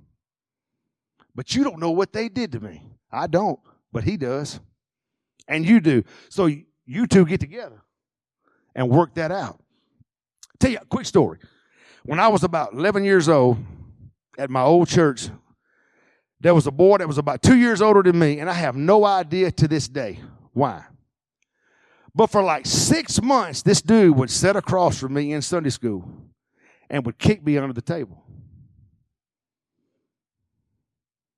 [1.35, 2.81] But you don't know what they did to me.
[3.11, 3.59] I don't,
[3.91, 4.59] but he does.
[5.47, 6.03] And you do.
[6.29, 6.49] So
[6.85, 7.81] you two get together
[8.73, 9.59] and work that out.
[10.59, 11.39] Tell you a quick story.
[12.03, 13.57] When I was about 11 years old
[14.37, 15.29] at my old church,
[16.39, 18.75] there was a boy that was about two years older than me, and I have
[18.75, 20.19] no idea to this day
[20.53, 20.85] why.
[22.13, 26.09] But for like six months, this dude would sit across from me in Sunday school
[26.89, 28.24] and would kick me under the table.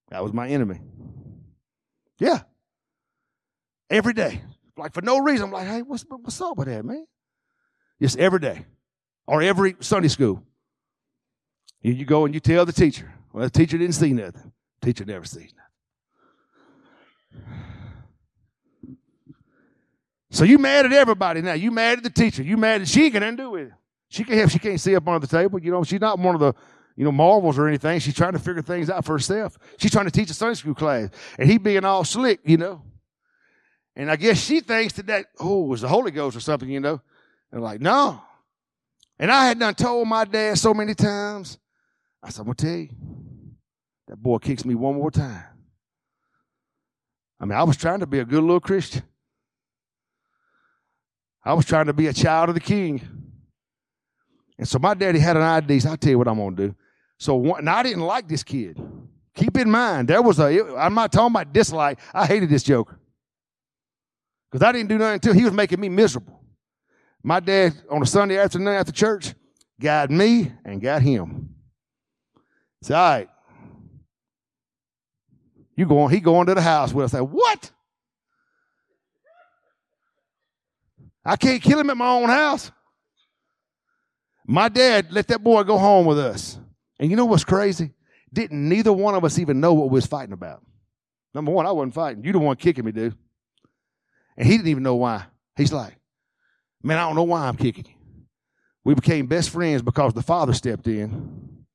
[0.09, 0.79] That was my enemy.
[2.19, 2.41] Yeah.
[3.89, 4.41] Every day.
[4.77, 5.45] Like for no reason.
[5.45, 7.05] I'm like, hey, what's, what's up with that, man?
[8.01, 8.65] Just every day.
[9.25, 10.43] Or every Sunday school.
[11.81, 13.13] You, you go and you tell the teacher.
[13.33, 14.51] Well, the teacher didn't see nothing.
[14.81, 15.67] The teacher never sees nothing.
[20.29, 21.53] So you mad at everybody now.
[21.53, 22.43] You mad at the teacher.
[22.43, 23.71] You mad at she gonna do it.
[24.09, 25.59] She can have she can't see up under the table.
[25.59, 26.53] You know, she's not one of the
[26.97, 27.99] you know marvels or anything.
[27.99, 29.57] She's trying to figure things out for herself.
[29.77, 32.81] She's trying to teach a Sunday school class, and he being all slick, you know.
[33.95, 36.79] And I guess she thinks that that oh was the Holy Ghost or something, you
[36.79, 36.99] know.
[37.51, 38.21] And like no.
[39.19, 41.59] And I had done told my dad so many times.
[42.21, 42.89] I said, I'm gonna tell you,
[44.07, 45.43] that boy kicks me one more time.
[47.39, 49.03] I mean, I was trying to be a good little Christian.
[51.45, 53.01] I was trying to be a child of the king.
[54.57, 55.81] And so my daddy had an idea.
[55.87, 56.75] I'll tell you what I'm going to do.
[57.19, 58.79] So, and I didn't like this kid.
[59.35, 61.99] Keep in mind, there was a, I'm not talking about dislike.
[62.13, 62.99] I hated this joker.
[64.51, 66.41] Because I didn't do nothing until he was making me miserable.
[67.23, 69.33] My dad, on a Sunday afternoon after church,
[69.79, 71.49] got me and got him.
[72.81, 73.29] Said, all right.
[75.75, 77.13] You going, he going to the house with us.
[77.13, 77.71] I said, what?
[81.23, 82.71] I can't kill him at my own house.
[84.45, 86.57] My dad let that boy go home with us.
[86.99, 87.91] And you know what's crazy?
[88.33, 90.63] Didn't neither one of us even know what we was fighting about.
[91.33, 92.23] Number one, I wasn't fighting.
[92.23, 93.15] You the one kicking me, dude.
[94.35, 95.25] And he didn't even know why.
[95.55, 95.97] He's like,
[96.83, 97.93] man, I don't know why I'm kicking you.
[98.83, 101.65] We became best friends because the father stepped in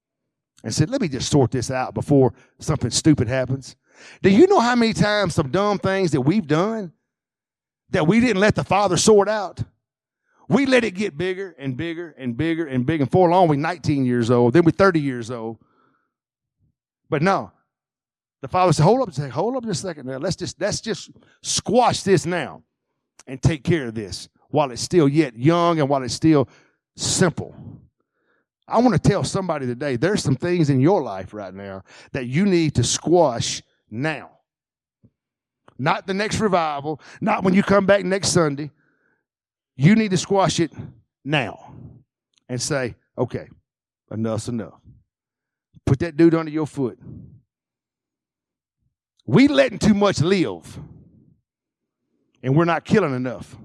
[0.64, 3.76] and said, let me just sort this out before something stupid happens.
[4.22, 6.92] Do you know how many times some dumb things that we've done
[7.90, 9.60] that we didn't let the Father sort out?
[10.52, 13.04] We let it get bigger and bigger and bigger and bigger.
[13.04, 15.58] And for long, we're 19 years old, then we're 30 years old.
[17.08, 17.52] But no,
[18.42, 20.18] the father said, "Hold up, say, hold up just a second now.
[20.18, 21.10] Let's just let's just
[21.42, 22.62] squash this now,
[23.26, 26.48] and take care of this while it's still yet young and while it's still
[26.96, 27.54] simple."
[28.68, 31.82] I want to tell somebody today there's some things in your life right now
[32.12, 34.30] that you need to squash now.
[35.78, 38.70] Not the next revival, not when you come back next Sunday.
[39.76, 40.72] You need to squash it
[41.24, 41.74] now
[42.48, 43.48] and say, okay,
[44.10, 44.80] enough's enough.
[45.86, 46.98] Put that dude under your foot.
[49.26, 50.78] We letting too much live,
[52.42, 53.56] and we're not killing enough.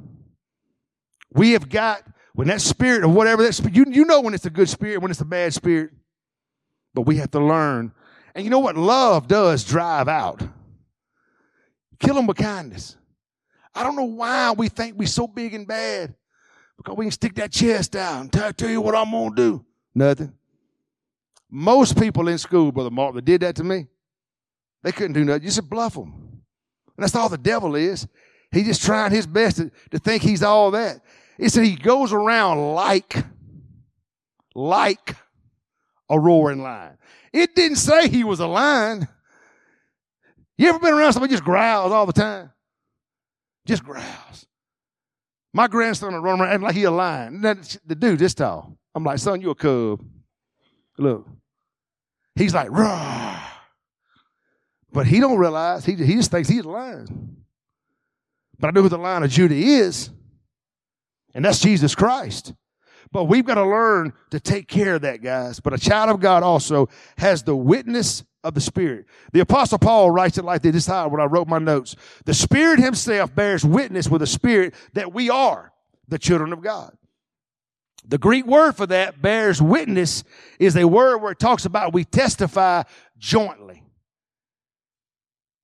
[1.33, 2.03] We have got
[2.33, 5.09] when that spirit or whatever that you, you know when it's a good spirit, when
[5.09, 5.91] it's a bad spirit.
[6.93, 7.91] But we have to learn.
[8.35, 10.41] And you know what love does drive out?
[11.99, 12.95] Kill them with kindness.
[13.77, 16.15] I don't know why we think we're so big and bad.
[16.77, 19.35] Because we can stick that chest out and tell, tell you what I'm going to
[19.35, 19.65] do.
[19.93, 20.33] Nothing.
[21.49, 23.85] Most people in school, Brother Mark, that did that to me,
[24.83, 25.43] they couldn't do nothing.
[25.43, 26.11] You just bluff them.
[26.97, 28.07] And that's all the devil is.
[28.51, 31.01] He's just trying his best to, to think he's all that.
[31.37, 33.15] He said he goes around like,
[34.55, 35.15] like
[36.09, 36.97] a roaring lion.
[37.31, 39.07] It didn't say he was a lion.
[40.57, 42.51] You ever been around somebody just growls all the time?
[43.67, 44.47] Just growls.
[45.53, 47.41] My grandson will run around like he a lion.
[47.41, 48.77] The dude this tall.
[48.95, 50.03] I'm like, son, you a cub.
[50.97, 51.27] Look.
[52.35, 53.39] He's like, Rah.
[54.91, 57.43] But he don't realize, he, he just thinks he's a lion.
[58.57, 60.09] But I know who the lion of Judah is,
[61.35, 62.53] and that's Jesus Christ.
[63.11, 65.59] But we've got to learn to take care of that, guys.
[65.59, 69.05] But a child of God also has the witness of the Spirit.
[69.33, 70.73] The Apostle Paul writes it like this.
[70.73, 71.95] This is how when I wrote my notes.
[72.25, 75.71] The Spirit Himself bears witness with the Spirit that we are
[76.07, 76.97] the children of God.
[78.07, 80.23] The Greek word for that bears witness
[80.59, 82.83] is a word where it talks about we testify
[83.17, 83.83] jointly.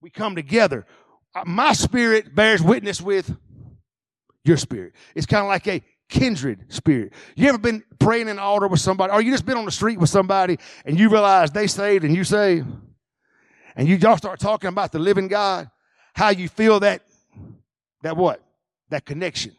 [0.02, 0.86] We come together.
[1.34, 3.34] Uh, my spirit bears witness with
[4.44, 4.94] your spirit.
[5.16, 5.82] It's kind of like a
[6.14, 7.12] kindred spirit.
[7.36, 9.72] You ever been praying in the altar with somebody, or you just been on the
[9.72, 12.68] street with somebody and you realize they saved and you saved,
[13.76, 15.70] and you y'all start talking about the living God,
[16.14, 17.02] how you feel that,
[18.04, 18.42] that what?
[18.90, 19.56] That connection.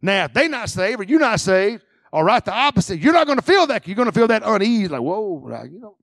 [0.00, 2.98] Now, if they not saved or you're not saved, all right, the opposite.
[2.98, 3.86] You're not going to feel that.
[3.86, 5.96] You're going to feel that unease, like, whoa, you know.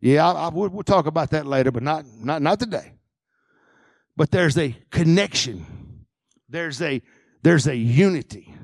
[0.00, 2.92] Yeah, I, I, we'll, we'll talk about that later, but not, not, not today.
[4.16, 5.64] But there's a connection.
[6.48, 7.00] There's a,
[7.42, 8.54] there's a unity.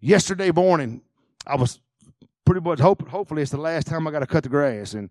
[0.00, 1.02] Yesterday morning,
[1.46, 1.80] I was
[2.44, 4.94] pretty much hoping, hopefully it's the last time I got to cut the grass.
[4.94, 5.10] And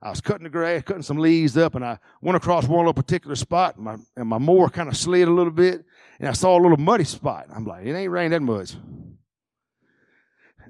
[0.00, 2.94] I was cutting the grass, cutting some leaves up, and I went across one little
[2.94, 5.84] particular spot, and my, and my mower kind of slid a little bit,
[6.18, 7.46] and I saw a little muddy spot.
[7.54, 8.74] I'm like, it ain't rained that much.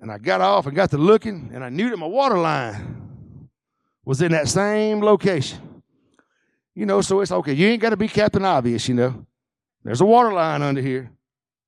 [0.00, 3.48] And I got off and got to looking, and I knew that my water line
[4.04, 5.82] was in that same location.
[6.74, 7.52] You know, so it's okay.
[7.52, 9.24] You ain't got to be Captain Obvious, you know.
[9.84, 11.10] There's a water line under here,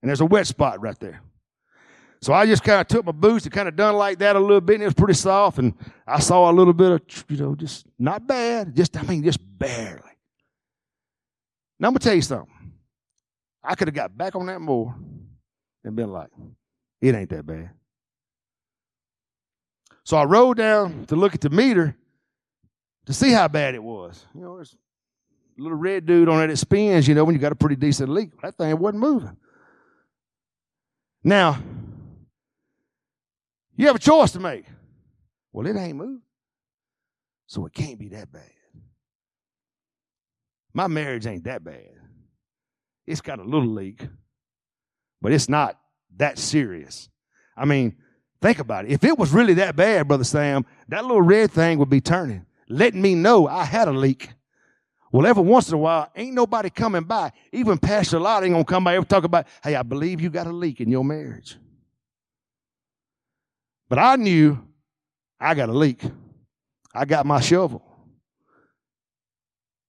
[0.02, 1.22] and there's a wet spot right there.
[2.24, 4.40] So I just kind of took my boots and kind of done like that a
[4.40, 5.58] little bit, and it was pretty soft.
[5.58, 5.74] And
[6.06, 9.40] I saw a little bit of, you know, just not bad, just, I mean, just
[9.58, 10.00] barely.
[11.78, 12.72] Now I'm going to tell you something.
[13.62, 14.94] I could have got back on that more
[15.84, 16.30] and been like,
[17.02, 17.72] it ain't that bad.
[20.04, 21.94] So I rode down to look at the meter
[23.04, 24.24] to see how bad it was.
[24.34, 24.74] You know, there's
[25.58, 27.76] a little red dude on it that spins, you know, when you got a pretty
[27.76, 28.30] decent leak.
[28.40, 29.36] That thing wasn't moving.
[31.22, 31.58] Now,
[33.76, 34.64] you have a choice to make.
[35.52, 36.22] Well, it ain't moving.
[37.46, 38.50] So it can't be that bad.
[40.72, 41.92] My marriage ain't that bad.
[43.06, 44.06] It's got a little leak,
[45.20, 45.78] but it's not
[46.16, 47.08] that serious.
[47.56, 47.96] I mean,
[48.40, 48.90] think about it.
[48.90, 52.46] If it was really that bad, Brother Sam, that little red thing would be turning,
[52.68, 54.30] letting me know I had a leak.
[55.12, 57.30] Well, every once in a while, ain't nobody coming by.
[57.52, 60.48] Even Pastor Lot ain't gonna come by ever talk about, hey, I believe you got
[60.48, 61.56] a leak in your marriage.
[63.94, 64.58] But I knew
[65.38, 66.02] I got a leak.
[66.92, 67.80] I got my shovel.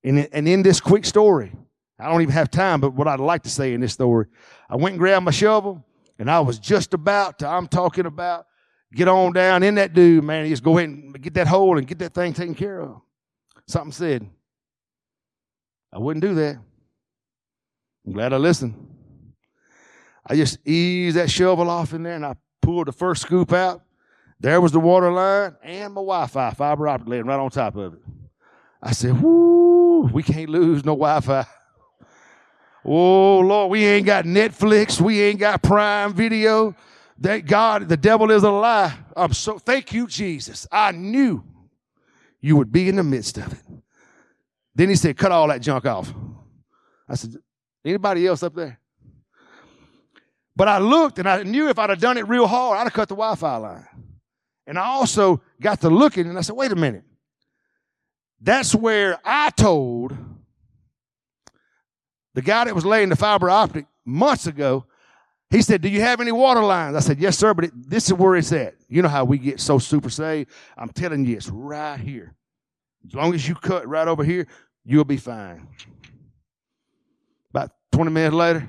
[0.04, 1.52] And, and in this quick story,
[1.98, 4.28] I don't even have time, but what I'd like to say in this story,
[4.70, 5.84] I went and grabbed my shovel,
[6.20, 8.46] and I was just about to, I'm talking about,
[8.94, 10.48] get on down in that dude, man.
[10.50, 13.02] Just go ahead and get that hole and get that thing taken care of.
[13.68, 14.30] Something said,
[15.92, 16.60] I wouldn't do that.
[18.06, 18.76] I'm glad I listened.
[20.28, 23.82] I just eased that shovel off in there and I pulled the first scoop out.
[24.46, 27.96] There was the water line and my Wi-Fi fiber optic laying right on top of
[27.96, 28.00] it.
[28.80, 31.48] I said, "Whoo, we can't lose no Wi-Fi."
[32.86, 36.76] Oh Lord, we ain't got Netflix, we ain't got Prime Video.
[37.18, 38.96] That God, the devil is a lie.
[39.18, 40.68] I'm so thank you, Jesus.
[40.72, 41.44] I knew
[42.40, 43.64] you would be in the midst of it.
[44.76, 46.14] Then he said, cut all that junk off.
[47.10, 47.34] I said,
[47.84, 48.80] anybody else up there?
[50.56, 52.94] But I looked and I knew if I'd have done it real hard, I'd have
[52.94, 53.88] cut the Wi-Fi line.
[54.68, 57.04] And I also got to looking and I said, wait a minute.
[58.42, 60.16] That's where I told
[62.36, 64.86] the guy that was laying the fiber optic months ago,
[65.50, 66.96] he said, Do you have any water lines?
[66.96, 68.76] I said, Yes, sir, but it, this is where it's at.
[68.90, 70.52] You know how we get so super saved?
[70.78, 72.36] I'm telling you, it's right here.
[73.08, 74.48] As long as you cut right over here,
[74.84, 75.68] you'll be fine.
[77.52, 78.68] About 20 minutes later,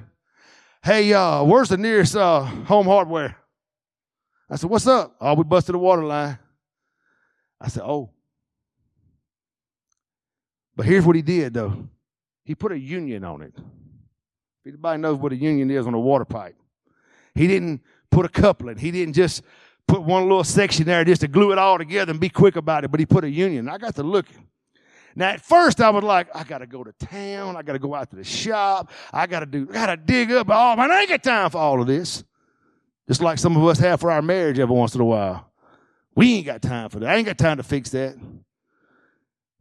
[0.85, 3.37] hey, uh, where's the nearest uh, home hardware?
[4.49, 5.17] I said, What's up?
[5.21, 6.39] Oh, we busted the water line.
[7.61, 8.11] I said, Oh.
[10.75, 11.89] But here's what he did, though.
[12.45, 13.55] He put a union on it.
[14.67, 16.57] Anybody knows what a union is on a water pipe?
[17.35, 18.79] He didn't put a coupling.
[18.79, 19.43] He didn't just
[19.89, 22.85] put one little section there just to glue it all together and be quick about
[22.85, 23.69] it, but he put a union.
[23.69, 24.47] I got to looking.
[25.15, 27.57] Now, at first, I was like, I got to go to town.
[27.57, 28.91] I got to go out to the shop.
[29.13, 30.49] I got to do, got to dig up.
[30.51, 32.23] Oh, man, I ain't got time for all of this.
[33.09, 35.51] Just like some of us have for our marriage every once in a while.
[36.15, 37.11] We ain't got time for that.
[37.11, 38.17] I ain't got time to fix that.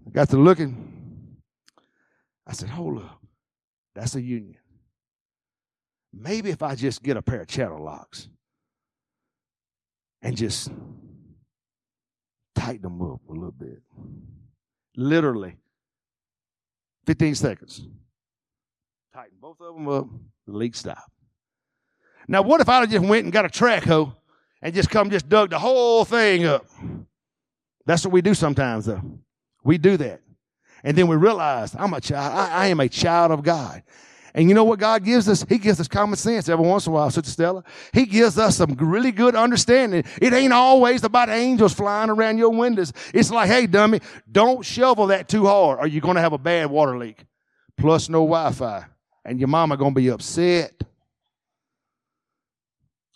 [0.06, 1.38] I got to looking.
[2.48, 3.20] I said, hold up.
[3.94, 4.58] That's a union.
[6.14, 8.30] Maybe if I just get a pair of channel locks
[10.22, 10.72] and just
[12.56, 13.82] tighten them up a little bit.
[14.96, 15.58] Literally,
[17.06, 17.86] 15 seconds.
[19.14, 20.08] Tighten both of them up,
[20.48, 21.12] the leak stop.
[22.28, 24.14] Now, what if I just went and got a track hoe
[24.62, 26.66] and just come just dug the whole thing up?
[27.86, 29.02] That's what we do sometimes, though.
[29.64, 30.22] We do that.
[30.84, 32.34] And then we realize I'm a child.
[32.34, 33.84] I, I am a child of God.
[34.36, 35.46] And you know what God gives us?
[35.48, 37.64] He gives us common sense every once in a while, Sister Stella.
[37.94, 40.04] He gives us some really good understanding.
[40.22, 42.92] It ain't always about angels flying around your windows.
[43.14, 46.38] It's like, hey, dummy, don't shovel that too hard or you're going to have a
[46.38, 47.26] bad water leak.
[47.78, 48.86] Plus no Wi-Fi.
[49.24, 50.84] And your mama going to be upset.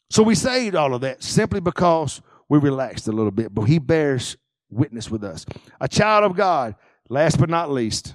[0.09, 3.79] So we saved all of that simply because we relaxed a little bit, but he
[3.79, 4.37] bears
[4.69, 5.45] witness with us.
[5.79, 6.75] A child of God
[7.09, 8.13] Last but not least,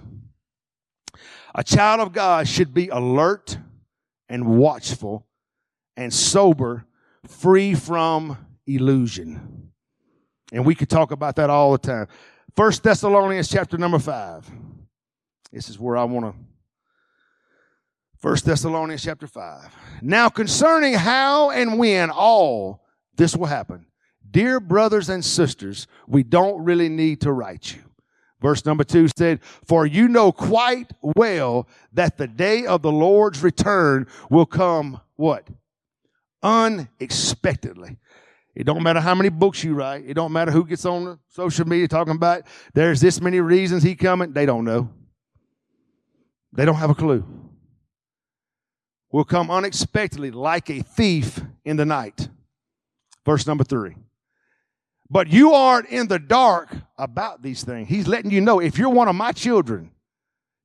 [1.52, 3.58] a child of God should be alert
[4.28, 5.26] and watchful
[5.96, 6.86] and sober,
[7.26, 8.38] free from
[8.68, 9.72] illusion.
[10.52, 12.06] And we could talk about that all the time.
[12.54, 14.48] First Thessalonians chapter number five.
[15.52, 16.40] This is where I want to.
[18.24, 19.76] First Thessalonians chapter five.
[20.00, 22.82] Now concerning how and when all
[23.18, 23.84] this will happen,
[24.30, 27.82] dear brothers and sisters, we don't really need to write you.
[28.40, 33.42] Verse number two said, For you know quite well that the day of the Lord's
[33.42, 35.46] return will come what?
[36.42, 37.98] Unexpectedly.
[38.54, 40.04] It don't matter how many books you write.
[40.06, 43.94] It don't matter who gets on social media talking about there's this many reasons he
[43.94, 44.32] coming.
[44.32, 44.88] They don't know.
[46.54, 47.44] They don't have a clue.
[49.14, 52.28] Will come unexpectedly like a thief in the night.
[53.24, 53.94] Verse number three.
[55.08, 57.88] But you aren't in the dark about these things.
[57.88, 59.92] He's letting you know if you're one of my children,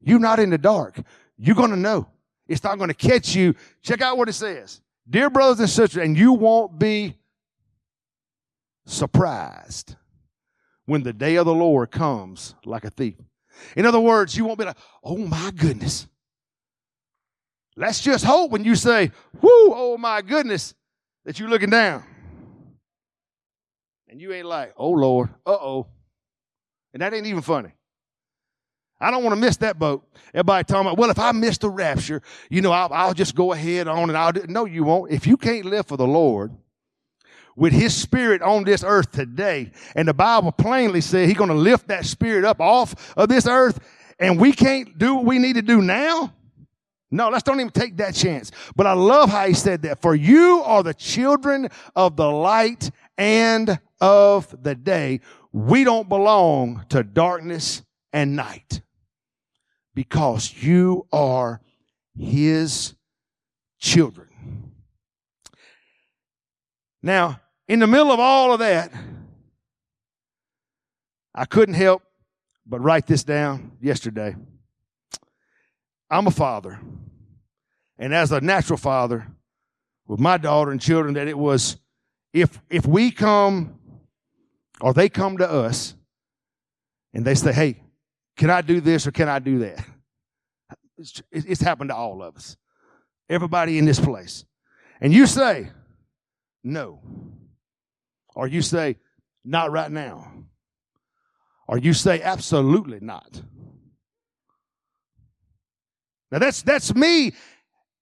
[0.01, 0.99] you're not in the dark.
[1.37, 2.07] You're going to know.
[2.47, 3.53] It's not going to catch you.
[3.83, 4.81] Check out what it says.
[5.07, 7.19] Dear brothers and sisters, and you won't be
[8.87, 9.95] surprised
[10.87, 13.17] when the day of the Lord comes like a thief.
[13.75, 16.07] In other words, you won't be like, oh my goodness.
[17.79, 20.73] Let's just hope when you say, whoo, oh my goodness,
[21.23, 22.03] that you're looking down.
[24.09, 25.87] And you ain't like, oh Lord, uh oh.
[26.93, 27.71] And that ain't even funny.
[28.99, 30.05] I don't want to miss that boat.
[30.33, 33.53] Everybody talking about, well, if I miss the rapture, you know, I'll, I'll just go
[33.53, 34.43] ahead on and I'll do.
[34.49, 35.09] No, you won't.
[35.13, 36.51] If you can't live for the Lord
[37.55, 41.55] with His Spirit on this earth today, and the Bible plainly says He's going to
[41.55, 43.79] lift that Spirit up off of this earth,
[44.19, 46.33] and we can't do what we need to do now.
[47.11, 48.51] No, let's don't even take that chance.
[48.75, 50.01] But I love how he said that.
[50.01, 55.21] For you are the children of the light and of the day.
[55.51, 57.81] We don't belong to darkness
[58.13, 58.81] and night
[59.95, 61.61] because you are
[62.15, 62.93] his
[63.79, 64.27] children.
[67.01, 68.91] Now, in the middle of all of that,
[71.33, 72.03] I couldn't help
[72.65, 74.35] but write this down yesterday.
[76.09, 76.79] I'm a father.
[77.97, 79.27] And as a natural father
[80.07, 81.77] with my daughter and children, that it was
[82.33, 83.79] if if we come
[84.81, 85.95] or they come to us
[87.13, 87.83] and they say, Hey,
[88.37, 89.85] can I do this or can I do that?
[91.01, 92.57] It's, it's happened to all of us.
[93.29, 94.43] Everybody in this place.
[94.99, 95.71] And you say,
[96.61, 96.99] No.
[98.35, 98.97] Or you say,
[99.45, 100.29] Not right now.
[101.69, 103.41] Or you say, Absolutely not.
[106.31, 107.33] Now that's that's me.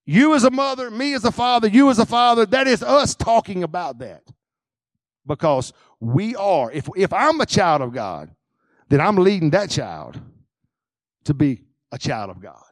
[0.04, 3.14] You as a mother, me as a father, you as a father, that is us
[3.14, 4.22] talking about that.
[5.26, 8.30] Because we are, if if I'm a child of God,
[8.88, 10.18] then I'm leading that child
[11.24, 11.62] to be
[11.92, 12.62] a child of God.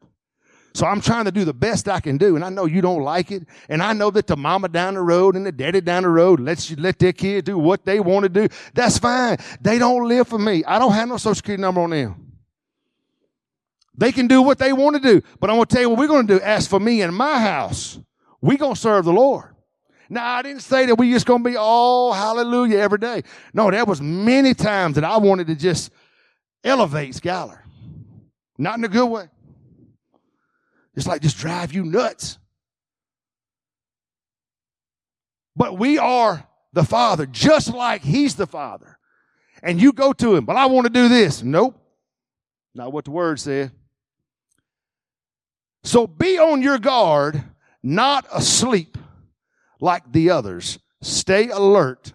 [0.77, 2.37] So I'm trying to do the best I can do.
[2.37, 3.45] And I know you don't like it.
[3.71, 6.39] And I know that the mama down the road and the daddy down the road
[6.39, 8.49] lets you let their kid do what they want to do.
[8.75, 9.39] That's fine.
[9.63, 10.65] They don't live for me.
[10.65, 12.26] I don't have no social security number on them.
[13.99, 15.23] They can do what they want to do.
[15.41, 16.45] But I'm going to tell you what we're going to do.
[16.45, 17.99] As for me and my house,
[18.41, 19.55] we're going to serve the Lord.
[20.09, 23.23] Now, I didn't say that we just going to be all hallelujah every day.
[23.53, 25.91] No, there was many times that I wanted to just
[26.63, 27.61] elevate Skylar.
[28.59, 29.29] Not in a good way.
[30.95, 32.39] It's like just drive you nuts.
[35.57, 38.99] But we are the Father, just like He's the Father.
[39.63, 41.43] And you go to Him, but I want to do this.
[41.43, 41.81] Nope.
[42.75, 43.73] Not what the Word said.
[45.87, 47.45] So be on your guard,
[47.81, 48.99] not asleep
[49.81, 50.81] like the others.
[51.01, 52.13] Stay alert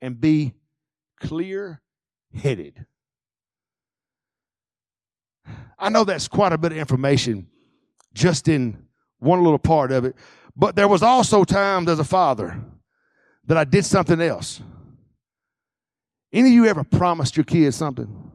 [0.00, 0.54] and be
[1.18, 1.82] clear
[2.32, 2.86] headed.
[5.76, 7.48] I know that's quite a bit of information
[8.14, 8.86] just in
[9.18, 10.14] one little part of it.
[10.54, 12.62] But there was also times as a father
[13.46, 14.60] that I did something else.
[16.32, 18.27] Any of you ever promised your kids something?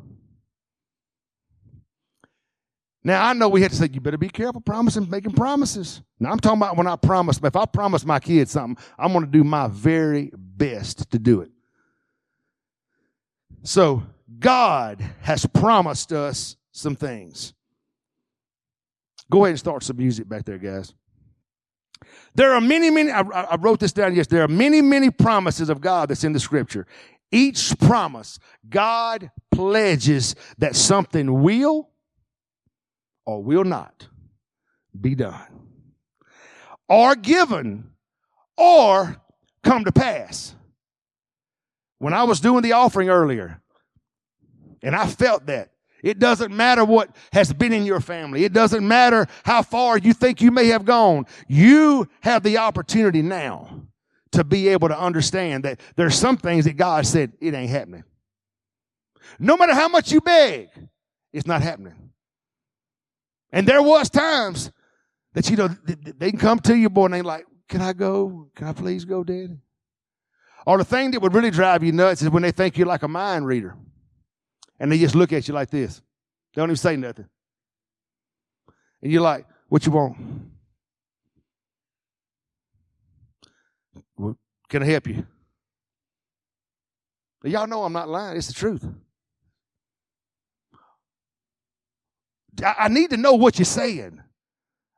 [3.04, 6.02] Now I know we had to say, you better be careful promising, making promises.
[6.20, 9.26] Now I'm talking about when I promise, if I promise my kids something, I'm going
[9.26, 11.52] to do my very best to do it.
[13.64, 14.04] So
[14.40, 17.54] God has promised us some things.
[19.30, 20.94] Go ahead and start some music back there, guys.
[22.36, 25.70] There are many, many, I, I wrote this down yes, there are many, many promises
[25.70, 26.88] of God that's in the scripture.
[27.32, 28.40] Each promise,
[28.70, 31.90] God pledges that something will
[33.26, 34.08] or will not
[35.00, 35.70] be done,
[36.88, 37.92] or given,
[38.58, 39.18] or
[39.64, 40.56] come to pass.
[42.00, 43.62] When I was doing the offering earlier,
[44.82, 45.72] and I felt that
[46.04, 48.44] it doesn't matter what has been in your family.
[48.44, 51.26] It doesn't matter how far you think you may have gone.
[51.48, 53.84] You have the opportunity now
[54.34, 58.04] to be able to understand that there's some things that God said it ain't happening.
[59.40, 60.68] No matter how much you beg,
[61.32, 62.03] it's not happening.
[63.54, 64.72] And there was times
[65.34, 65.70] that you know
[66.18, 68.50] they can come to you, boy, and they like, "Can I go?
[68.56, 69.60] Can I please go, Daddy?"
[70.66, 73.04] Or the thing that would really drive you nuts is when they think you're like
[73.04, 73.78] a mind reader
[74.80, 76.02] and they just look at you like this.
[76.54, 77.28] They don't even say nothing.
[79.02, 80.18] And you're like, what you want?
[84.70, 85.26] Can I help you?
[87.44, 88.38] Y'all know I'm not lying.
[88.38, 88.86] It's the truth.
[92.62, 94.22] I need to know what you're saying.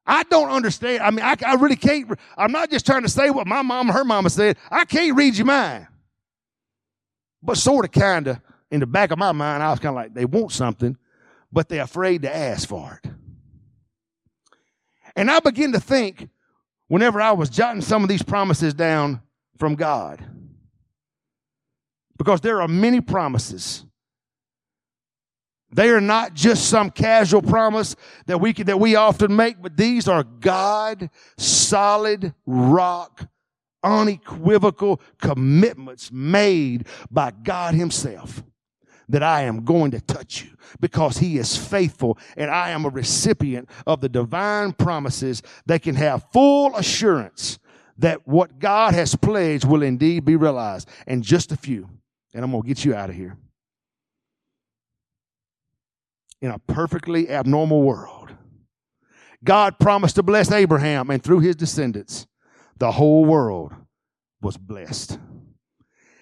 [0.05, 1.01] I don't understand.
[1.01, 2.19] I mean, I, I really can't.
[2.37, 4.57] I'm not just trying to say what my mom her mama said.
[4.69, 5.87] I can't read your mind.
[7.41, 8.39] But sort of, kind of,
[8.71, 10.97] in the back of my mind, I was kind of like, they want something,
[11.51, 13.11] but they're afraid to ask for it.
[15.15, 16.29] And I begin to think,
[16.87, 19.21] whenever I was jotting some of these promises down
[19.57, 20.23] from God,
[22.17, 23.84] because there are many promises.
[25.75, 27.97] They are not just some casual promise
[28.27, 33.27] that we that we often make, but these are God solid rock
[33.83, 38.41] unequivocal commitments made by God himself
[39.09, 42.89] that I am going to touch you because he is faithful and I am a
[42.89, 47.59] recipient of the divine promises that can have full assurance
[47.97, 50.89] that what God has pledged will indeed be realized.
[51.05, 51.89] And just a few,
[52.33, 53.37] and I'm going to get you out of here.
[56.45, 58.31] In a perfectly abnormal world,
[59.43, 62.27] God promised to bless Abraham, and through his descendants,
[62.77, 63.73] the whole world
[64.43, 65.17] was blessed.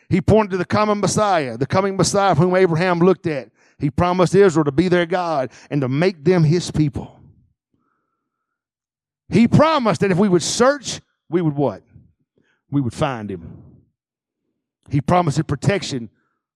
[0.08, 3.50] He pointed to the coming Messiah, the coming Messiah whom Abraham looked at.
[3.80, 7.20] He promised Israel to be their God and to make them his people.
[9.28, 11.84] He promised that if we would search, we would what?
[12.72, 13.62] We would find him.
[14.90, 16.10] He promised protection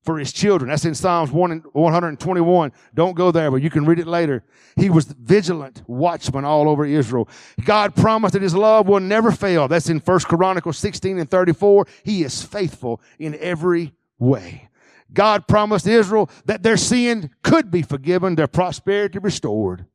[0.07, 0.69] for his children.
[0.69, 2.71] That's in Psalms 121.
[2.93, 4.41] Don't go there, but you can read it later.
[4.77, 7.27] He was vigilant watchman all over Israel.
[7.65, 9.67] God promised that his love will never fail.
[9.67, 11.87] That's in 1 Chronicles 16 and 34.
[12.03, 14.69] He is faithful in every way.
[15.11, 19.87] God promised Israel that their sin could be forgiven, their prosperity restored,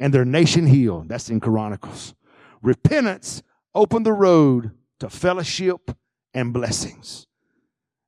[0.00, 1.10] and their nation healed.
[1.10, 2.14] That's in Chronicles.
[2.62, 3.42] Repentance
[3.74, 4.70] opened the road
[5.00, 5.90] to fellowship
[6.32, 7.25] and blessings.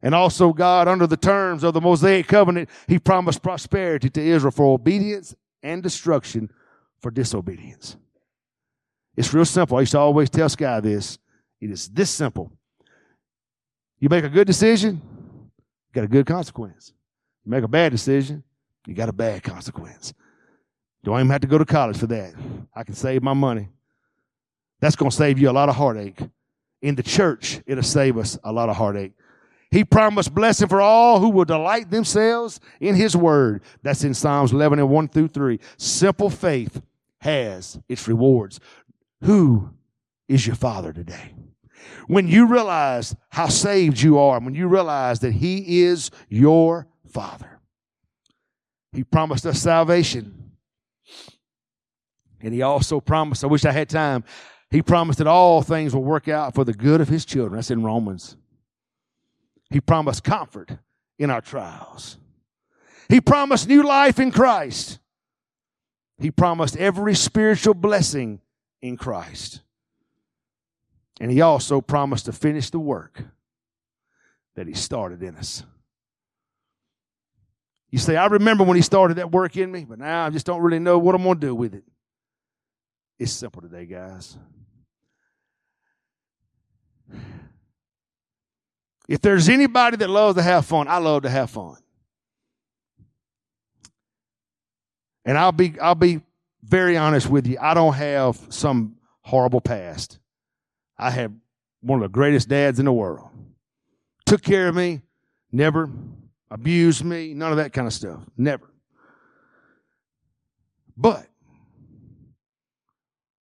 [0.02, 4.52] And also, God, under the terms of the Mosaic covenant, He promised prosperity to Israel
[4.52, 6.50] for obedience and destruction
[7.00, 7.96] for disobedience.
[9.16, 9.76] It's real simple.
[9.76, 11.18] I used to always tell Sky this.
[11.60, 12.52] It is this simple.
[13.98, 15.02] You make a good decision,
[15.34, 16.92] you got a good consequence.
[17.44, 18.44] You make a bad decision,
[18.86, 20.14] you got a bad consequence.
[21.02, 22.34] Don't even have to go to college for that.
[22.74, 23.68] I can save my money.
[24.80, 26.20] That's going to save you a lot of heartache.
[26.82, 29.12] In the church, it'll save us a lot of heartache.
[29.70, 33.62] He promised blessing for all who will delight themselves in his word.
[33.82, 35.60] That's in Psalms 11 and 1 through 3.
[35.76, 36.80] Simple faith
[37.20, 38.60] has its rewards.
[39.24, 39.70] Who
[40.26, 41.34] is your father today?
[42.06, 47.60] When you realize how saved you are, when you realize that he is your father,
[48.92, 50.52] he promised us salvation.
[52.40, 54.24] And he also promised, I wish I had time,
[54.70, 57.56] he promised that all things will work out for the good of his children.
[57.56, 58.36] That's in Romans.
[59.70, 60.70] He promised comfort
[61.18, 62.18] in our trials.
[63.08, 64.98] He promised new life in Christ.
[66.18, 68.40] He promised every spiritual blessing
[68.82, 69.62] in Christ.
[71.20, 73.22] And he also promised to finish the work
[74.56, 75.62] that he started in us.
[77.90, 80.44] You say, I remember when he started that work in me, but now I just
[80.44, 81.84] don't really know what I'm going to do with it.
[83.18, 84.36] It's simple today, guys.
[89.08, 91.76] If there's anybody that loves to have fun, I love to have fun.
[95.24, 96.20] And I'll be I'll be
[96.62, 97.58] very honest with you.
[97.60, 100.18] I don't have some horrible past.
[100.98, 101.32] I have
[101.80, 103.28] one of the greatest dads in the world.
[104.26, 105.00] Took care of me,
[105.50, 105.90] never
[106.50, 108.20] abused me, none of that kind of stuff.
[108.36, 108.70] Never.
[110.96, 111.26] But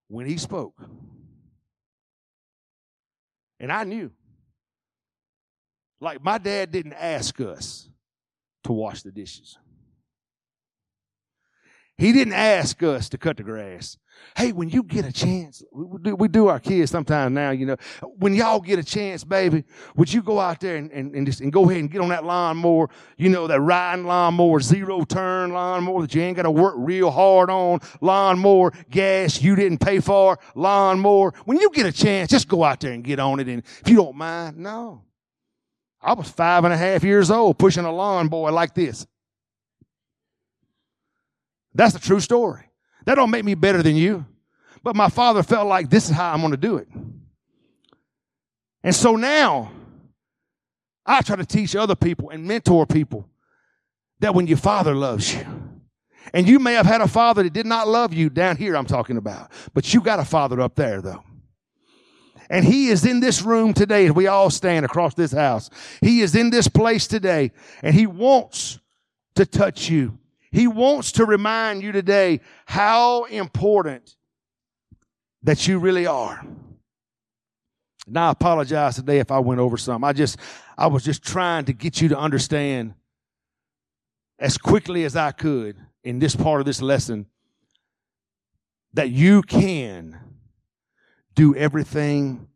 [0.09, 0.81] when he spoke,
[3.59, 4.11] and I knew
[6.03, 7.89] like my dad didn't ask us
[8.65, 9.57] to wash the dishes.
[11.97, 13.97] He didn't ask us to cut the grass.
[14.37, 17.67] Hey, when you get a chance, we do, we do our kids sometimes now, you
[17.67, 17.77] know,
[18.17, 19.63] when y'all get a chance, baby,
[19.95, 22.09] would you go out there and, and, and just and go ahead and get on
[22.09, 26.51] that lawnmower, you know, that riding lawnmower, zero turn lawnmower that you ain't got to
[26.51, 31.33] work real hard on, lawnmower, gas you didn't pay for, lawnmower.
[31.45, 33.47] When you get a chance, just go out there and get on it.
[33.49, 35.03] And if you don't mind, no.
[36.03, 39.07] I was five and a half years old pushing a lawn boy like this.
[41.75, 42.65] That's a true story.
[43.05, 44.27] That don't make me better than you.
[44.83, 46.89] But my father felt like this is how I'm going to do it.
[48.83, 49.71] And so now
[51.07, 53.29] I try to teach other people and mentor people
[54.19, 55.45] that when your father loves you,
[56.33, 58.87] and you may have had a father that did not love you down here, I'm
[58.87, 61.23] talking about, but you got a father up there though.
[62.53, 65.71] And he is in this room today as we all stand across this house.
[66.03, 67.51] He is in this place today
[67.83, 68.79] and he wants
[69.37, 70.19] to touch you.
[70.51, 74.17] He wants to remind you today how important
[75.43, 76.45] that you really are.
[78.07, 80.05] Now I apologize today if I went over some.
[80.05, 80.39] I just,
[80.77, 82.93] I was just trying to get you to understand
[84.39, 87.25] as quickly as I could in this part of this lesson
[88.93, 90.22] that you can
[91.35, 92.49] do everything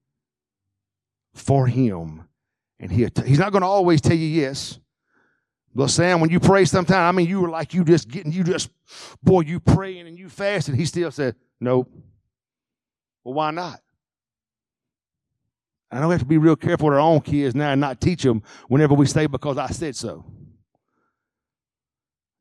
[1.35, 2.29] for him.
[2.79, 4.79] And he, he's not going to always tell you yes.
[5.74, 8.45] But Sam, when you pray sometime, I mean, you were like you just getting, you
[8.45, 8.70] just,
[9.22, 10.74] boy, you praying and you fasting.
[10.74, 11.87] He still said, no.
[13.24, 13.81] Well, why not?
[15.91, 18.01] I know we have to be real careful with our own kids now and not
[18.01, 20.24] teach them whenever we say because I said so.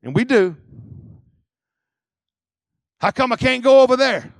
[0.02, 0.56] And we do.
[2.98, 4.32] How come I can't go over there?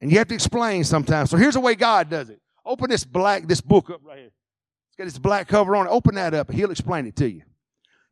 [0.00, 1.30] And you have to explain sometimes.
[1.30, 2.40] So here's the way God does it.
[2.64, 4.26] Open this black, this book up right here.
[4.88, 5.90] It's got this black cover on it.
[5.90, 6.50] Open that up.
[6.50, 7.42] He'll explain it to you.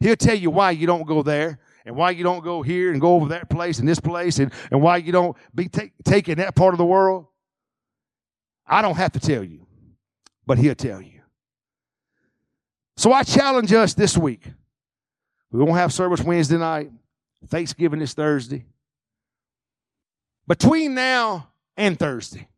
[0.01, 3.01] He'll tell you why you don't go there and why you don't go here and
[3.01, 6.37] go over that place and this place and, and why you don't be take, taking
[6.37, 7.27] that part of the world.
[8.67, 9.67] I don't have to tell you,
[10.47, 11.21] but he'll tell you.
[12.97, 14.47] So I challenge us this week.
[15.51, 16.91] We won't have service Wednesday night.
[17.47, 18.65] Thanksgiving is Thursday.
[20.47, 22.49] Between now and Thursday.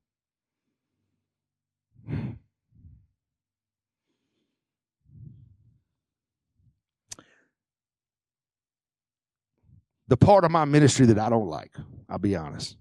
[10.08, 11.74] The part of my ministry that I don't like,
[12.08, 12.76] I'll be honest,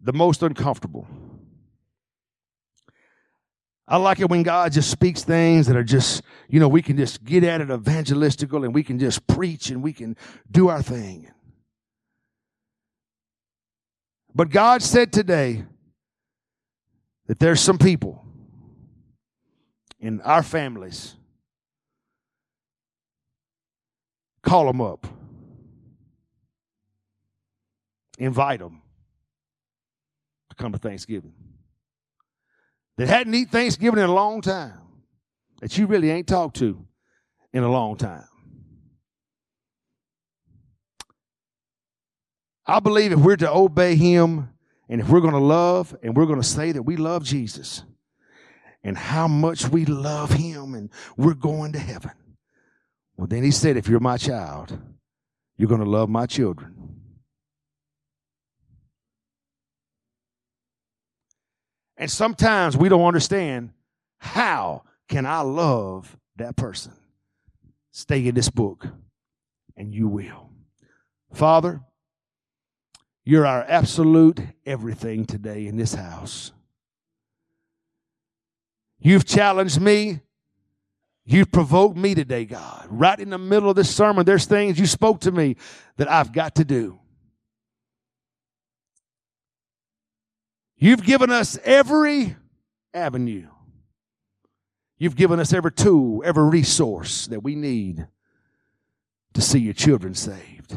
[0.00, 1.06] the most uncomfortable.
[3.86, 6.96] I like it when God just speaks things that are just, you know, we can
[6.96, 10.16] just get at it evangelistical and we can just preach and we can
[10.50, 11.30] do our thing.
[14.34, 15.64] But God said today
[17.26, 18.24] that there's some people
[20.00, 21.14] in our families.
[24.42, 25.06] Call them up.
[28.18, 28.82] Invite them
[30.50, 31.34] to come to Thanksgiving
[32.96, 34.78] that hadn't eaten Thanksgiving in a long time,
[35.60, 36.86] that you really ain't talked to
[37.52, 38.24] in a long time.
[42.66, 44.50] I believe if we're to obey Him
[44.88, 47.82] and if we're going to love and we're going to say that we love Jesus
[48.84, 52.12] and how much we love Him and we're going to heaven,
[53.16, 54.78] well, then He said, if you're my child,
[55.56, 56.82] you're going to love my children.
[61.96, 63.70] And sometimes we don't understand
[64.18, 66.92] how can I love that person?
[67.92, 68.86] Stay in this book
[69.76, 70.50] and you will.
[71.32, 71.80] Father,
[73.24, 76.52] you're our absolute everything today in this house.
[78.98, 80.20] You've challenged me.
[81.24, 82.86] You've provoked me today, God.
[82.90, 85.56] Right in the middle of this sermon, there's things you spoke to me
[85.96, 86.98] that I've got to do.
[90.76, 92.34] You've given us every
[92.92, 93.48] avenue.
[94.98, 98.06] You've given us every tool, every resource that we need
[99.34, 100.76] to see your children saved,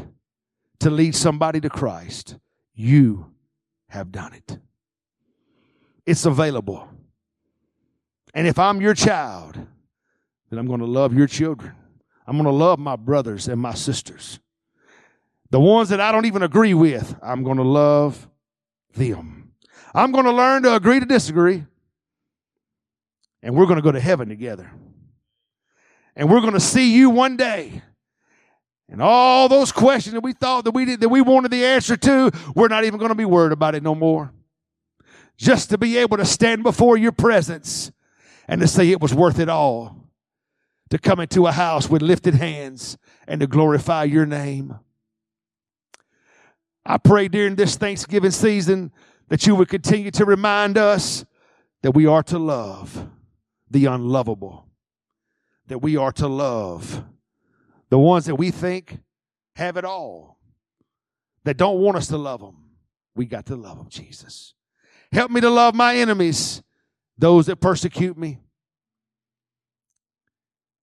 [0.80, 2.36] to lead somebody to Christ.
[2.74, 3.32] You
[3.88, 4.58] have done it.
[6.04, 6.88] It's available.
[8.34, 9.54] And if I'm your child,
[10.50, 11.74] then I'm going to love your children.
[12.26, 14.38] I'm going to love my brothers and my sisters.
[15.50, 18.28] The ones that I don't even agree with, I'm going to love
[18.94, 19.52] them.
[19.94, 21.64] I'm going to learn to agree to disagree.
[23.42, 24.70] And we're going to go to heaven together.
[26.16, 27.82] And we're going to see you one day.
[28.88, 31.96] And all those questions that we thought that we did, that we wanted the answer
[31.96, 34.32] to, we're not even going to be worried about it no more.
[35.36, 37.90] Just to be able to stand before your presence
[38.48, 40.04] and to say it was worth it all.
[40.90, 44.78] To come into a house with lifted hands and to glorify your name.
[46.84, 48.92] I pray during this Thanksgiving season
[49.28, 51.24] that you would continue to remind us
[51.82, 53.08] that we are to love
[53.68, 54.68] the unlovable,
[55.66, 57.04] that we are to love
[57.88, 58.98] the ones that we think
[59.54, 60.38] have it all,
[61.44, 62.56] that don't want us to love them.
[63.14, 64.54] We got to love them, Jesus.
[65.12, 66.62] Help me to love my enemies,
[67.16, 68.38] those that persecute me.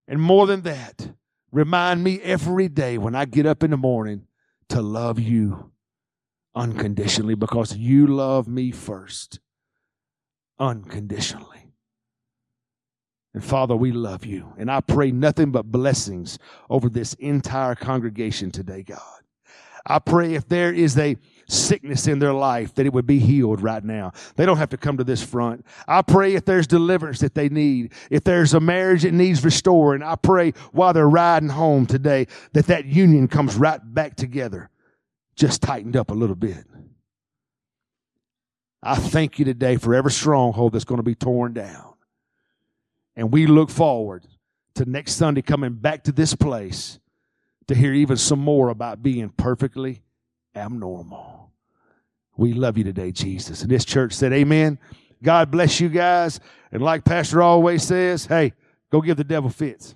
[0.07, 1.13] And more than that,
[1.51, 4.27] remind me every day when I get up in the morning
[4.69, 5.71] to love you
[6.55, 9.39] unconditionally because you love me first
[10.59, 11.62] unconditionally.
[13.33, 14.53] And Father, we love you.
[14.57, 16.37] And I pray nothing but blessings
[16.69, 18.99] over this entire congregation today, God.
[19.85, 21.17] I pray if there is a
[21.47, 24.13] sickness in their life that it would be healed right now.
[24.35, 25.65] They don't have to come to this front.
[25.87, 30.01] I pray if there's deliverance that they need, if there's a marriage that needs restoring,
[30.01, 34.69] I pray while they're riding home today that that union comes right back together
[35.35, 36.65] just tightened up a little bit.
[38.81, 41.92] I thank you today for every stronghold that's going to be torn down.
[43.15, 44.25] And we look forward
[44.75, 46.99] to next Sunday coming back to this place
[47.67, 50.01] to hear even some more about being perfectly
[50.55, 51.51] abnormal.
[52.35, 53.61] We love you today, Jesus.
[53.61, 54.79] And this church said, Amen.
[55.23, 56.39] God bless you guys.
[56.71, 58.53] And like Pastor always says, hey,
[58.91, 59.95] go give the devil fits.